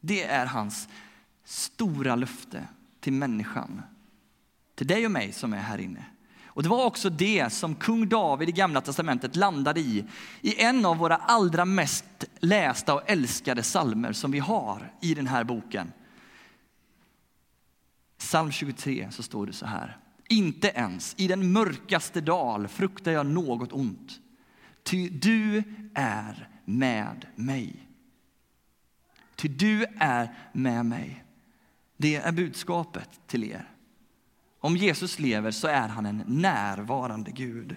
Det 0.00 0.24
är 0.24 0.46
hans 0.46 0.88
stora 1.44 2.16
löfte 2.16 2.68
till 3.00 3.12
människan. 3.12 3.82
Till 4.74 4.86
dig 4.86 5.04
och 5.04 5.12
mig 5.12 5.32
som 5.32 5.52
är 5.52 5.58
här 5.58 5.78
inne. 5.78 6.04
Och 6.54 6.62
det 6.62 6.68
var 6.68 6.84
också 6.84 7.10
det 7.10 7.52
som 7.52 7.74
kung 7.74 8.08
David 8.08 8.48
i 8.48 8.52
gamla 8.52 8.80
testamentet 8.80 9.36
landade 9.36 9.80
i, 9.80 10.04
i 10.40 10.62
en 10.62 10.86
av 10.86 10.96
våra 10.96 11.16
allra 11.16 11.64
mest 11.64 12.24
lästa 12.40 12.94
och 12.94 13.10
älskade 13.10 13.62
salmer 13.62 14.12
som 14.12 14.30
vi 14.30 14.38
har 14.38 14.92
i 15.00 15.14
den 15.14 15.26
här 15.26 15.44
boken. 15.44 15.92
Psalm 18.18 18.52
23 18.52 19.08
så 19.10 19.22
står 19.22 19.46
det 19.46 19.52
så 19.52 19.66
här. 19.66 19.98
Inte 20.28 20.68
ens 20.68 21.14
i 21.18 21.28
den 21.28 21.52
mörkaste 21.52 22.20
dal 22.20 22.68
fruktar 22.68 23.12
jag 23.12 23.26
något 23.26 23.72
ont. 23.72 24.20
Ty 24.82 25.08
du 25.08 25.62
är 25.94 26.48
med 26.64 27.26
mig. 27.34 27.88
Ty 29.36 29.48
du 29.48 29.86
är 29.98 30.34
med 30.52 30.86
mig. 30.86 31.24
Det 31.96 32.16
är 32.16 32.32
budskapet 32.32 33.08
till 33.26 33.44
er. 33.44 33.73
Om 34.64 34.76
Jesus 34.76 35.18
lever 35.18 35.50
så 35.50 35.68
är 35.68 35.88
han 35.88 36.06
en 36.06 36.22
närvarande 36.26 37.30
Gud. 37.30 37.76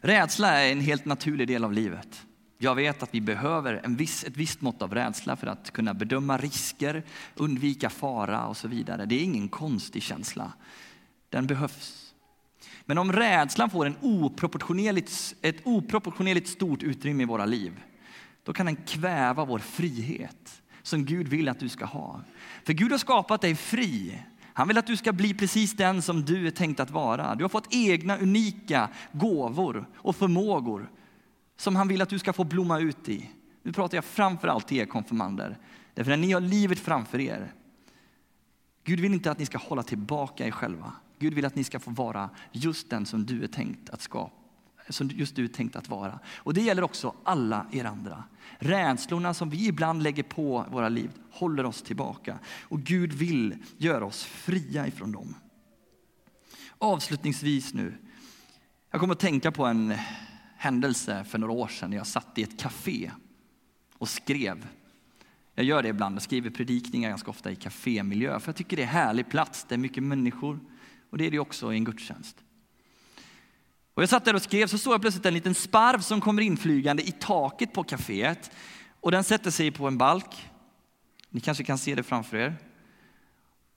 Rädsla 0.00 0.62
är 0.62 0.72
en 0.72 0.80
helt 0.80 1.04
naturlig 1.04 1.48
del 1.48 1.64
av 1.64 1.72
livet. 1.72 2.26
Jag 2.58 2.74
vet 2.74 3.02
att 3.02 3.14
vi 3.14 3.20
behöver 3.20 3.80
en 3.84 3.96
viss, 3.96 4.24
ett 4.24 4.36
visst 4.36 4.60
mått 4.60 4.82
av 4.82 4.94
rädsla 4.94 5.36
för 5.36 5.46
att 5.46 5.70
kunna 5.70 5.94
bedöma 5.94 6.36
risker, 6.36 7.02
undvika 7.34 7.90
fara 7.90 8.46
och 8.46 8.56
så 8.56 8.68
vidare. 8.68 9.06
Det 9.06 9.14
är 9.14 9.22
ingen 9.22 9.48
konstig 9.48 10.02
känsla. 10.02 10.52
Den 11.28 11.46
behövs. 11.46 12.14
Men 12.84 12.98
om 12.98 13.12
rädslan 13.12 13.70
får 13.70 13.86
en 13.86 13.96
oproportionerligt, 14.00 15.34
ett 15.42 15.66
oproportionerligt 15.66 16.48
stort 16.48 16.82
utrymme 16.82 17.22
i 17.22 17.26
våra 17.26 17.46
liv, 17.46 17.80
då 18.42 18.52
kan 18.52 18.66
den 18.66 18.76
kväva 18.76 19.44
vår 19.44 19.58
frihet 19.58 20.62
som 20.82 21.04
Gud 21.04 21.28
vill 21.28 21.48
att 21.48 21.60
du 21.60 21.68
ska 21.68 21.84
ha. 21.84 22.20
För 22.64 22.72
Gud 22.72 22.90
har 22.90 22.98
skapat 22.98 23.40
dig 23.40 23.54
fri 23.54 24.18
han 24.58 24.68
vill 24.68 24.78
att 24.78 24.86
du 24.86 24.96
ska 24.96 25.12
bli 25.12 25.34
precis 25.34 25.72
den 25.72 26.02
som 26.02 26.24
du 26.24 26.46
är 26.46 26.50
tänkt 26.50 26.80
att 26.80 26.90
vara. 26.90 27.34
Du 27.34 27.44
har 27.44 27.48
fått 27.48 27.74
egna 27.74 28.18
unika 28.18 28.88
gåvor 29.12 29.88
och 29.96 30.16
förmågor 30.16 30.90
som 31.56 31.76
han 31.76 31.88
vill 31.88 32.02
att 32.02 32.08
du 32.08 32.18
ska 32.18 32.32
få 32.32 32.44
blomma 32.44 32.80
ut 32.80 33.08
i. 33.08 33.30
Nu 33.62 33.72
pratar 33.72 33.96
jag 33.96 34.04
framför 34.04 34.48
allt 34.48 34.68
till 34.68 34.76
er 34.76 34.86
konfirmander. 34.86 35.58
Därför 35.94 36.10
när 36.10 36.16
ni 36.16 36.32
har 36.32 36.40
livet 36.40 36.78
framför 36.78 37.20
er. 37.20 37.52
Gud 38.84 39.00
vill 39.00 39.14
inte 39.14 39.30
att 39.30 39.38
ni 39.38 39.46
ska 39.46 39.58
hålla 39.58 39.82
tillbaka 39.82 40.46
er 40.46 40.50
själva. 40.50 40.92
Gud 41.18 41.34
vill 41.34 41.44
att 41.44 41.54
ni 41.54 41.64
ska 41.64 41.80
få 41.80 41.90
vara 41.90 42.30
just 42.52 42.90
den 42.90 43.06
som 43.06 43.26
du 43.26 43.44
är 43.44 43.48
tänkt 43.48 43.90
att 43.90 44.02
skapa 44.02 44.47
som 44.92 45.10
just 45.14 45.36
du 45.36 45.44
är 45.44 45.48
tänkt 45.48 45.76
att 45.76 45.88
vara. 45.88 46.18
Och 46.36 46.54
det 46.54 46.60
gäller 46.60 46.84
också 46.84 47.14
alla 47.24 47.66
er 47.72 47.84
andra. 47.84 48.24
Rädslorna 48.58 49.34
som 49.34 49.50
vi 49.50 49.66
ibland 49.66 50.02
lägger 50.02 50.22
på 50.22 50.66
våra 50.70 50.88
liv 50.88 51.10
håller 51.30 51.66
oss 51.66 51.82
tillbaka. 51.82 52.38
Och 52.62 52.80
Gud 52.80 53.12
vill 53.12 53.56
göra 53.76 54.04
oss 54.04 54.24
fria 54.24 54.86
ifrån 54.86 55.12
dem. 55.12 55.34
Avslutningsvis 56.78 57.74
nu. 57.74 57.94
Jag 58.90 59.00
kommer 59.00 59.14
att 59.14 59.20
tänka 59.20 59.52
på 59.52 59.66
en 59.66 59.94
händelse 60.56 61.24
för 61.24 61.38
några 61.38 61.52
år 61.52 61.68
sedan 61.68 61.90
när 61.90 61.96
jag 61.96 62.06
satt 62.06 62.38
i 62.38 62.42
ett 62.42 62.60
café 62.60 63.10
och 63.98 64.08
skrev. 64.08 64.66
Jag 65.54 65.64
gör 65.64 65.82
det 65.82 65.88
ibland, 65.88 66.14
jag 66.14 66.22
skriver 66.22 66.50
predikningar 66.50 67.08
ganska 67.08 67.30
ofta 67.30 67.50
i 67.50 67.56
kafémiljö 67.56 68.40
för 68.40 68.48
jag 68.48 68.56
tycker 68.56 68.76
det 68.76 68.82
är 68.82 68.86
en 68.86 68.92
härlig 68.92 69.28
plats, 69.28 69.66
det 69.68 69.74
är 69.74 69.78
mycket 69.78 70.02
människor 70.02 70.60
och 71.10 71.18
det 71.18 71.26
är 71.26 71.30
det 71.30 71.38
också 71.38 71.72
i 71.72 71.76
en 71.76 71.84
gudstjänst. 71.84 72.36
Och 73.98 74.02
jag 74.02 74.08
satt 74.08 74.24
där 74.24 74.34
och 74.34 74.42
skrev 74.42 74.66
så 74.66 74.78
såg 74.78 74.94
jag 74.94 75.00
plötsligt 75.00 75.26
en 75.26 75.34
liten 75.34 75.54
sparv 75.54 76.00
som 76.00 76.20
kommer 76.20 76.42
inflygande 76.42 77.02
i 77.02 77.12
taket 77.12 77.72
på 77.72 77.84
kaféet 77.84 78.50
och 79.00 79.10
den 79.10 79.24
sätter 79.24 79.50
sig 79.50 79.70
på 79.70 79.86
en 79.86 79.98
balk. 79.98 80.50
Ni 81.30 81.40
kanske 81.40 81.64
kan 81.64 81.78
se 81.78 81.94
det 81.94 82.02
framför 82.02 82.36
er. 82.36 82.56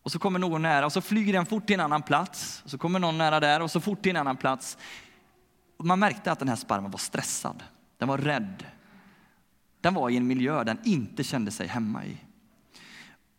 Och 0.04 0.12
så 0.12 0.20
kommer 0.20 0.40
någon 0.40 0.62
nära 0.62 0.86
och 0.86 0.92
så 0.92 1.02
flyger 1.02 1.34
den 1.34 1.46
fort 1.46 1.68
till 1.68 1.74
en 1.74 1.80
annan 1.80 2.02
plats. 2.02 2.62
Och 2.64 2.70
så 2.70 2.78
kommer 2.78 3.00
någon 3.00 3.18
nära 3.18 3.40
där 3.40 3.62
och 3.62 3.72
så 3.72 3.82
fort 3.82 4.02
till 4.02 4.10
en 4.10 4.18
annan 4.18 4.38
plats. 4.38 4.78
Och 5.78 5.86
man 5.86 6.00
märkte 6.00 6.32
att 6.32 6.40
den 6.40 6.50
här 6.50 6.56
sparven 6.56 6.92
var 6.92 7.00
stressad. 7.00 7.64
Den 7.98 8.08
var 8.08 8.18
rädd. 8.18 8.66
Den 9.82 9.94
var 9.94 10.10
i 10.10 10.18
en 10.18 10.28
miljö 10.28 10.64
den 10.64 10.78
inte 10.84 11.24
kände 11.24 11.52
sig 11.52 11.68
hemma 11.68 12.06
i. 12.06 12.18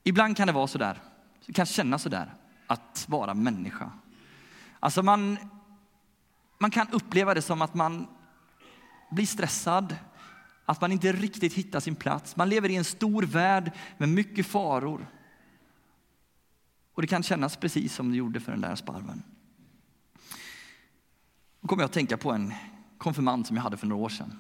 Ibland 0.05 0.37
kan 0.37 0.47
det 0.47 0.53
vara 0.53 0.67
så 0.67 0.79
där. 0.79 0.99
Det 1.47 1.53
kan 1.53 1.67
kännas 1.67 2.03
så 2.03 2.09
där 2.09 2.35
att 2.67 3.05
vara 3.09 3.35
människa. 3.35 3.91
Alltså 4.81 5.03
man, 5.03 5.39
man 6.63 6.71
kan 6.71 6.89
uppleva 6.91 7.35
det 7.35 7.43
som 7.43 7.63
att 7.63 7.75
man 7.75 8.07
blir 9.11 9.27
stressad, 9.27 9.97
att 10.65 10.81
man 10.81 10.93
inte 10.93 11.13
riktigt 11.13 11.55
hittar 11.55 11.81
sin 11.81 11.95
plats. 11.95 12.37
Man 12.37 12.49
lever 12.49 12.69
i 12.69 12.77
en 12.77 12.85
stor 12.85 13.23
värld 13.23 13.73
med 13.99 14.09
mycket 14.09 14.47
faror. 14.47 15.07
Och 16.95 17.03
det 17.03 17.09
kan 17.09 17.23
kännas 17.23 17.57
precis 17.57 17.95
som 17.95 18.11
det 18.11 18.17
gjorde 18.17 18.41
för 18.41 18.53
den 18.53 18.61
där 18.61 18.75
sparven. 18.75 19.23
Då 21.61 21.69
kommer 21.69 21.83
jag 21.83 21.89
att 21.89 21.93
tänka 21.93 22.17
på 22.17 22.31
en 22.33 22.55
konfirmand 22.99 23.47
som 23.47 23.57
jag 23.57 23.63
hade 23.63 23.77
för 23.77 23.87
några 23.87 24.05
år 24.05 24.09
sedan. 24.09 24.39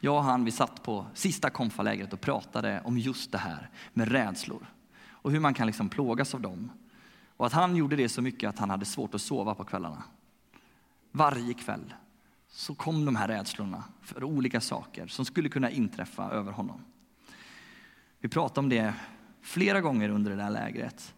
Jag 0.00 0.16
och 0.16 0.24
han 0.24 0.44
vi 0.44 0.50
satt 0.50 0.82
på 0.82 1.06
sista 1.14 1.50
konfalägret 1.50 2.12
och 2.12 2.20
pratade 2.20 2.82
om 2.84 2.98
just 2.98 3.32
det 3.32 3.38
här 3.38 3.70
med 3.92 4.12
rädslor 4.12 4.66
och 5.08 5.30
hur 5.30 5.40
man 5.40 5.54
kan 5.54 5.66
liksom 5.66 5.88
plågas 5.88 6.34
av 6.34 6.40
dem. 6.40 6.72
Och 7.36 7.46
att 7.46 7.52
han 7.52 7.76
gjorde 7.76 7.96
det 7.96 8.08
så 8.08 8.22
mycket 8.22 8.48
att 8.48 8.58
han 8.58 8.70
hade 8.70 8.84
svårt 8.84 9.14
att 9.14 9.20
sova 9.20 9.54
på 9.54 9.64
kvällarna. 9.64 10.02
Varje 11.12 11.54
kväll 11.54 11.94
så 12.48 12.74
kom 12.74 13.04
de 13.04 13.16
här 13.16 13.28
rädslorna 13.28 13.84
för 14.02 14.24
olika 14.24 14.60
saker 14.60 15.06
som 15.06 15.24
skulle 15.24 15.48
kunna 15.48 15.70
inträffa 15.70 16.30
över 16.30 16.52
honom. 16.52 16.84
Vi 18.18 18.28
pratade 18.28 18.60
om 18.60 18.68
det 18.68 18.94
flera 19.42 19.80
gånger 19.80 20.08
under 20.08 20.30
det 20.30 20.36
där 20.36 20.50
lägret. 20.50 21.14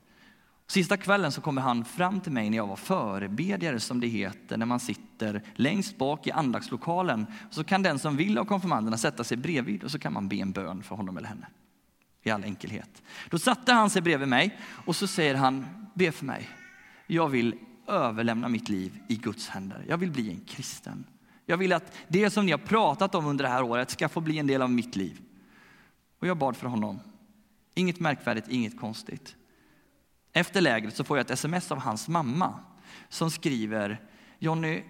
Sista 0.67 0.97
kvällen 0.97 1.33
så 1.33 1.41
kommer 1.41 1.63
han 1.63 1.85
fram 1.85 2.21
till 2.21 2.33
mig 2.33 2.51
när 2.51 2.57
jag 2.57 2.67
var 2.67 2.77
förebedjare 2.77 3.81
som 3.81 4.01
det 4.01 4.07
heter, 4.07 4.57
när 4.57 4.67
man 4.67 4.81
sitter 4.81 5.43
längst 5.55 5.99
bak 5.99 6.27
i 6.27 6.31
andaktslokalen. 6.31 7.27
Så 7.51 7.65
kan 7.65 7.83
den 7.83 7.99
som 7.99 8.17
vill 8.17 8.39
av 8.39 8.45
konfirmanderna 8.45 8.97
sätta 8.97 9.25
sig 9.25 9.37
bredvid 9.37 9.85
och 9.85 9.91
så 9.91 9.99
kan 9.99 10.13
man 10.13 10.29
be 10.29 10.37
en 10.37 10.53
bön 10.53 10.83
för 10.83 10.97
honom 10.97 11.17
eller 11.17 11.29
henne. 11.29 11.47
I 12.23 12.31
all 12.31 12.45
enkelhet. 12.45 13.03
Då 13.31 13.39
satte 13.39 13.73
han 13.73 13.91
sig 13.91 14.03
bredvid 14.03 14.29
mig 14.29 14.59
och 14.87 14.97
så 14.97 15.07
säger 15.07 15.35
han, 15.35 15.67
be 15.95 16.13
för 16.13 16.25
mig. 16.25 16.49
Jag 17.07 17.29
vill 17.29 17.59
överlämna 17.93 18.49
mitt 18.49 18.69
liv 18.69 18.99
i 19.09 19.17
Guds 19.17 19.49
händer. 19.49 19.85
Jag 19.89 19.97
vill 19.97 20.11
bli 20.11 20.31
en 20.31 20.41
kristen. 20.41 21.05
Jag 21.47 21.57
vill 21.57 21.73
att 21.73 21.93
det 22.09 22.31
som 22.31 22.47
ni 22.47 22.53
har 22.53 22.59
pratat 22.59 23.15
om 23.15 23.27
under 23.27 23.45
det 23.45 23.51
här 23.51 23.63
året 23.63 23.91
ska 23.91 24.09
få 24.09 24.21
bli 24.21 24.39
en 24.39 24.47
del 24.47 24.63
av 24.63 24.71
mitt 24.71 24.97
liv. 24.97 25.21
Och 26.19 26.27
jag 26.27 26.37
bad 26.37 26.57
för 26.57 26.67
honom. 26.67 27.01
Inget 27.75 28.01
märkvärdigt, 28.01 28.49
inget 28.49 28.81
konstigt. 28.81 29.37
Efter 30.33 30.61
lägret 30.61 30.97
så 30.97 31.05
får 31.05 31.17
jag 31.17 31.25
ett 31.25 31.31
sms 31.31 31.73
av 31.73 31.79
hans 31.79 32.09
mamma 32.09 32.59
som 33.09 33.31
skriver 33.31 34.01
Jonny, 34.39 34.83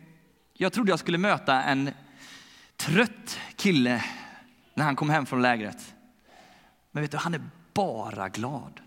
jag 0.53 0.73
trodde 0.73 0.91
jag 0.91 0.99
skulle 0.99 1.19
möta 1.19 1.63
en 1.63 1.91
trött 2.77 3.39
kille 3.57 4.05
när 4.75 4.85
han 4.85 4.97
kom 4.97 5.11
hem 5.11 5.27
från 5.27 5.43
lägret. 5.43 5.95
Men 6.91 7.03
vet 7.03 7.11
du, 7.11 7.17
han 7.17 7.35
är 7.35 7.43
bara 7.75 8.29
glad. 8.29 8.81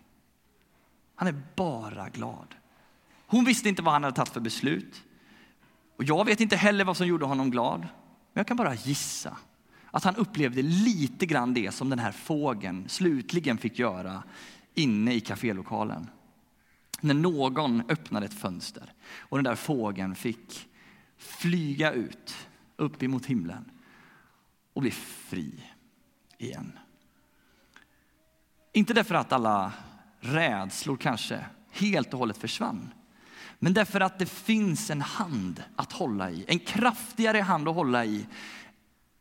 Han 1.15 1.27
är 1.27 1.41
bara 1.55 2.09
glad. 2.09 2.55
Hon 3.27 3.45
visste 3.45 3.69
inte 3.69 3.81
vad 3.81 3.93
han 3.93 4.03
hade 4.03 4.15
tagit 4.15 4.33
för 4.33 4.39
beslut. 4.39 5.03
Och 5.97 6.03
jag 6.03 6.25
vet 6.25 6.41
inte 6.41 6.55
heller 6.55 6.85
vad 6.85 6.97
som 6.97 7.07
gjorde 7.07 7.25
honom 7.25 7.51
glad. 7.51 7.79
Men 7.79 7.89
jag 8.33 8.47
kan 8.47 8.57
bara 8.57 8.75
gissa 8.75 9.37
att 9.91 10.03
han 10.03 10.15
upplevde 10.15 10.61
lite 10.61 11.25
grann 11.25 11.53
det 11.53 11.71
som 11.71 11.89
den 11.89 11.99
här 11.99 12.11
fågeln 12.11 12.89
slutligen 12.89 13.57
fick 13.57 13.79
göra 13.79 14.23
inne 14.73 15.13
i 15.13 15.19
kafélokalen 15.19 16.09
när 17.01 17.13
någon 17.13 17.83
öppnade 17.89 18.25
ett 18.25 18.33
fönster 18.33 18.93
och 19.19 19.37
den 19.37 19.43
där 19.43 19.55
fågeln 19.55 20.15
fick 20.15 20.67
flyga 21.17 21.91
ut 21.91 22.47
upp 22.75 23.03
emot 23.03 23.25
himlen 23.25 23.71
och 24.73 24.81
bli 24.81 24.91
fri 24.91 25.63
igen. 26.37 26.79
Inte 28.73 28.93
därför 28.93 29.15
att 29.15 29.33
alla 29.33 29.73
rädslor 30.19 30.97
kanske 30.97 31.45
helt 31.71 32.13
och 32.13 32.19
hållet 32.19 32.37
försvann. 32.37 32.93
Men 33.59 33.73
därför 33.73 34.01
att 34.01 34.19
det 34.19 34.25
finns 34.25 34.89
en 34.89 35.01
hand 35.01 35.63
att 35.75 35.91
hålla 35.91 36.31
i, 36.31 36.45
en 36.47 36.59
kraftigare 36.59 37.39
hand 37.39 37.67
att 37.67 37.75
hålla 37.75 38.05
i 38.05 38.27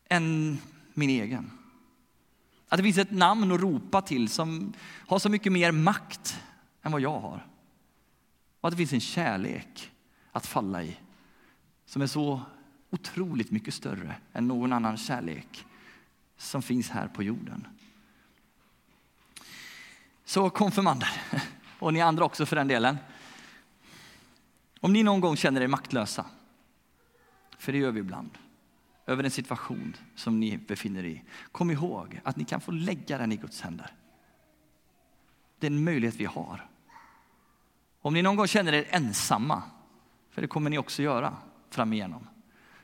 än 0.09 0.59
min 0.95 1.11
egen. 1.11 1.51
Att 2.69 2.77
det 2.77 2.83
finns 2.83 2.99
ett 2.99 3.11
namn 3.11 3.53
att 3.53 3.61
ropa 3.61 4.03
till 4.03 4.29
som 4.29 4.73
har 5.07 5.19
så 5.19 5.29
mycket 5.29 5.53
mer 5.53 5.73
makt 5.73 6.41
än 6.83 6.93
vad 6.93 7.01
jag 7.01 7.21
har. 7.21 7.47
Och 8.61 8.69
att 8.69 8.73
det 8.73 8.77
finns 8.77 8.93
en 8.93 9.01
kärlek 9.01 9.91
att 10.33 10.47
falla 10.47 10.83
i 10.83 10.97
som 11.87 12.03
är 12.03 12.07
så 12.07 12.41
otroligt 12.91 13.51
mycket 13.51 13.75
större 13.75 14.17
än 14.33 14.49
någon 14.49 14.73
annan 14.73 14.97
kärlek 14.97 15.65
som 16.37 16.63
finns 16.63 16.91
här 16.91 17.09
på 17.09 17.23
jorden. 17.23 17.67
Så 20.25 20.51
konfirmander, 20.51 21.23
och 21.79 21.93
ni 21.93 22.01
andra 22.01 22.25
också 22.25 22.47
för 22.47 22.57
den 22.57 22.69
delen. 22.69 22.97
Om 24.85 24.93
ni 24.93 25.03
någon 25.03 25.21
gång 25.21 25.37
känner 25.37 25.61
er 25.61 25.69
maktlösa, 25.69 26.27
för 27.59 27.73
det 27.73 27.79
gör 27.79 27.91
vi 27.91 28.01
ibland, 28.01 28.31
över 29.07 29.25
en 29.25 29.31
situation 29.31 29.97
som 30.15 30.41
ni 30.41 30.59
befinner 30.59 31.05
er 31.05 31.09
i. 31.09 31.23
Kom 31.53 31.71
ihåg 31.71 32.21
att 32.25 32.37
ni 32.37 32.45
kan 32.45 32.61
få 32.61 32.71
lägga 32.71 33.19
den 33.19 33.33
i 33.33 33.37
Guds 33.37 33.61
händer. 33.61 33.95
Det 35.59 35.67
är 35.67 35.71
en 35.71 35.85
möjlighet 35.85 36.15
vi 36.15 36.25
har. 36.25 36.69
Om 38.01 38.15
ni 38.15 38.23
någon 38.23 38.37
gång 38.37 38.47
känner 38.47 38.73
er 38.73 38.87
ensamma, 38.91 39.63
för 40.31 40.43
det 40.43 40.49
kommer 40.49 40.71
ni 40.71 40.79
också 40.79 41.03
göra 41.03 41.37
fram 41.71 41.93
igenom, 41.93 42.27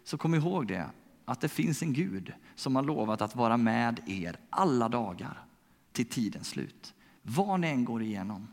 så 0.05 0.19
kom 0.19 0.35
ihåg 0.35 0.67
det 0.67 0.91
att 1.25 1.41
det 1.41 1.49
finns 1.49 1.83
en 1.83 1.93
Gud 1.93 2.33
som 2.55 2.77
har 2.77 2.83
lovat 2.83 3.23
att 3.23 3.37
vara 3.37 3.57
med 3.57 4.01
er 4.07 4.37
alla 4.51 4.89
dagar 4.89 5.45
till 5.93 6.07
tidens 6.07 6.49
slut. 6.49 6.95
Vad 7.23 7.61
ni 7.61 7.69
än 7.69 7.85
går 7.85 8.03
igenom. 8.03 8.49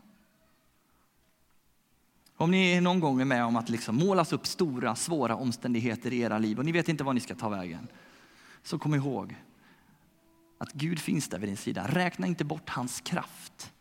Om 2.40 2.50
ni 2.50 2.80
någon 2.80 3.00
gång 3.00 3.20
är 3.20 3.24
med 3.24 3.44
om 3.44 3.56
att 3.56 3.68
liksom 3.68 3.96
målas 3.96 4.32
upp 4.32 4.46
stora, 4.46 4.94
svåra 4.94 5.36
omständigheter 5.36 6.12
i 6.12 6.20
era 6.20 6.38
liv 6.38 6.58
och 6.58 6.64
ni 6.64 6.72
vet 6.72 6.88
inte 6.88 7.04
var 7.04 7.12
ni 7.12 7.20
ska 7.20 7.34
ta 7.34 7.48
vägen. 7.48 7.88
Så 8.62 8.78
kom 8.78 8.94
ihåg 8.94 9.36
att 10.58 10.72
Gud 10.72 10.98
finns 10.98 11.28
där 11.28 11.38
vid 11.38 11.48
din 11.48 11.56
sida. 11.56 11.86
Räkna 11.88 12.26
inte 12.26 12.44
bort 12.44 12.68
hans 12.68 13.00
kraft. 13.00 13.72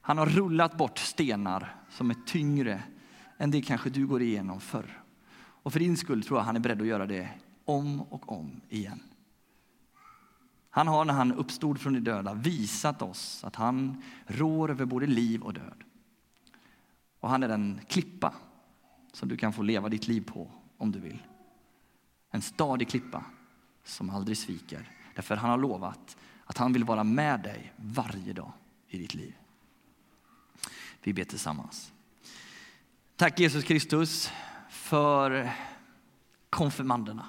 Han 0.00 0.18
har 0.18 0.26
rullat 0.26 0.76
bort 0.76 0.98
stenar 0.98 1.74
som 1.90 2.10
är 2.10 2.16
tyngre 2.26 2.82
än 3.38 3.50
det 3.50 3.62
kanske 3.62 3.90
du 3.90 4.06
går 4.06 4.22
igenom 4.22 4.60
förr. 4.60 5.02
Och 5.36 5.72
för 5.72 5.80
din 5.80 5.96
skull 5.96 6.22
tror 6.22 6.38
jag 6.38 6.44
han 6.44 6.56
är 6.56 6.60
beredd 6.60 6.80
att 6.80 6.86
göra 6.86 7.06
det 7.06 7.28
om 7.64 8.00
och 8.00 8.32
om 8.32 8.60
igen. 8.68 9.02
Han 10.70 10.88
har 10.88 11.04
när 11.04 11.14
han 11.14 11.32
uppstod 11.32 11.80
från 11.80 11.92
de 11.92 12.00
döda 12.00 12.34
visat 12.34 13.02
oss 13.02 13.44
att 13.44 13.56
han 13.56 14.02
rår 14.26 14.70
över 14.70 14.84
både 14.84 15.06
liv 15.06 15.42
och 15.42 15.54
död. 15.54 15.84
Och 17.24 17.30
han 17.30 17.42
är 17.42 17.48
den 17.48 17.80
klippa 17.88 18.34
som 19.12 19.28
du 19.28 19.36
kan 19.36 19.52
få 19.52 19.62
leva 19.62 19.88
ditt 19.88 20.08
liv 20.08 20.20
på 20.20 20.50
om 20.76 20.92
du 20.92 21.00
vill. 21.00 21.22
En 22.30 22.42
stadig 22.42 22.88
klippa 22.88 23.24
som 23.84 24.10
aldrig 24.10 24.38
sviker. 24.38 24.90
Därför 25.14 25.36
han 25.36 25.50
har 25.50 25.58
lovat 25.58 26.16
att 26.44 26.58
han 26.58 26.72
vill 26.72 26.84
vara 26.84 27.04
med 27.04 27.42
dig 27.42 27.72
varje 27.76 28.32
dag 28.32 28.52
i 28.88 28.98
ditt 28.98 29.14
liv. 29.14 29.34
Vi 31.02 31.12
ber 31.12 31.24
tillsammans. 31.24 31.92
Tack 33.16 33.40
Jesus 33.40 33.64
Kristus 33.64 34.30
för 34.70 35.50
konfirmanderna. 36.50 37.26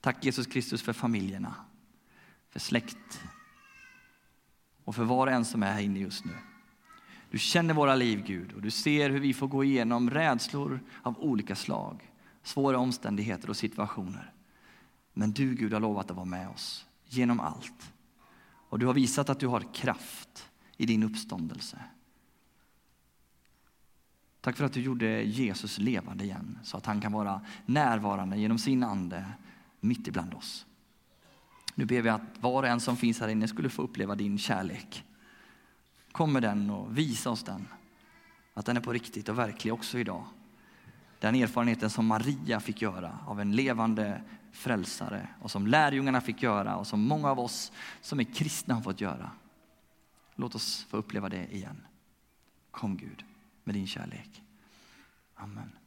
Tack 0.00 0.24
Jesus 0.24 0.46
Kristus 0.46 0.82
för 0.82 0.92
familjerna, 0.92 1.54
för 2.50 2.60
släkt 2.60 3.22
och 4.84 4.94
för 4.94 5.04
var 5.04 5.26
och 5.26 5.32
en 5.32 5.44
som 5.44 5.62
är 5.62 5.72
här 5.72 5.80
inne 5.80 5.98
just 5.98 6.24
nu. 6.24 6.51
Du 7.32 7.38
känner 7.38 7.74
våra 7.74 7.94
liv 7.94 8.24
Gud 8.26 8.52
och 8.52 8.62
du 8.62 8.70
ser 8.70 9.10
hur 9.10 9.20
vi 9.20 9.34
får 9.34 9.48
gå 9.48 9.64
igenom 9.64 10.10
rädslor 10.10 10.80
av 11.02 11.18
olika 11.18 11.56
slag. 11.56 12.12
svåra 12.42 12.78
omständigheter 12.78 13.50
och 13.50 13.56
situationer. 13.56 14.32
Men 15.12 15.32
du 15.32 15.54
Gud 15.54 15.72
har 15.72 15.80
lovat 15.80 16.10
att 16.10 16.16
vara 16.16 16.26
med 16.26 16.48
oss 16.48 16.86
genom 17.08 17.40
allt. 17.40 17.92
Och 18.68 18.78
du 18.78 18.86
har 18.86 18.94
visat 18.94 19.30
att 19.30 19.40
du 19.40 19.46
har 19.46 19.74
kraft 19.74 20.50
i 20.76 20.86
din 20.86 21.02
uppståndelse. 21.02 21.78
Tack 24.40 24.56
för 24.56 24.64
att 24.64 24.72
du 24.72 24.80
gjorde 24.80 25.22
Jesus 25.22 25.78
levande 25.78 26.24
igen 26.24 26.58
så 26.62 26.76
att 26.76 26.86
han 26.86 27.00
kan 27.00 27.12
vara 27.12 27.40
närvarande 27.66 28.38
genom 28.38 28.58
sin 28.58 28.82
ande 28.82 29.24
mitt 29.80 30.08
ibland 30.08 30.34
oss. 30.34 30.66
Nu 31.74 31.84
ber 31.84 32.02
vi 32.02 32.08
att 32.08 32.38
var 32.40 32.62
och 32.62 32.68
en 32.68 32.80
som 32.80 32.96
finns 32.96 33.20
här 33.20 33.28
inne 33.28 33.48
skulle 33.48 33.68
få 33.68 33.82
uppleva 33.82 34.14
din 34.14 34.38
kärlek. 34.38 35.04
Kom 36.12 36.32
med 36.32 36.42
den 36.42 36.70
och 36.70 36.98
visa 36.98 37.30
oss 37.30 37.42
den. 37.42 37.68
Att 38.54 38.66
den 38.66 38.76
är 38.76 38.80
på 38.80 38.92
riktigt 38.92 39.28
och 39.28 39.38
verklig 39.38 39.74
också 39.74 39.98
idag. 39.98 40.24
Den 41.18 41.34
erfarenheten 41.34 41.90
som 41.90 42.06
Maria 42.06 42.60
fick 42.60 42.82
göra 42.82 43.18
av 43.26 43.40
en 43.40 43.52
levande 43.52 44.22
frälsare 44.52 45.28
och 45.40 45.50
som 45.50 45.66
lärjungarna 45.66 46.20
fick 46.20 46.42
göra 46.42 46.76
och 46.76 46.86
som 46.86 47.00
många 47.00 47.30
av 47.30 47.40
oss 47.40 47.72
som 48.00 48.20
är 48.20 48.24
kristna 48.24 48.74
har 48.74 48.82
fått 48.82 49.00
göra. 49.00 49.30
Låt 50.34 50.54
oss 50.54 50.86
få 50.90 50.96
uppleva 50.96 51.28
det 51.28 51.54
igen. 51.54 51.86
Kom 52.70 52.96
Gud 52.96 53.24
med 53.64 53.74
din 53.74 53.86
kärlek. 53.86 54.42
Amen. 55.34 55.81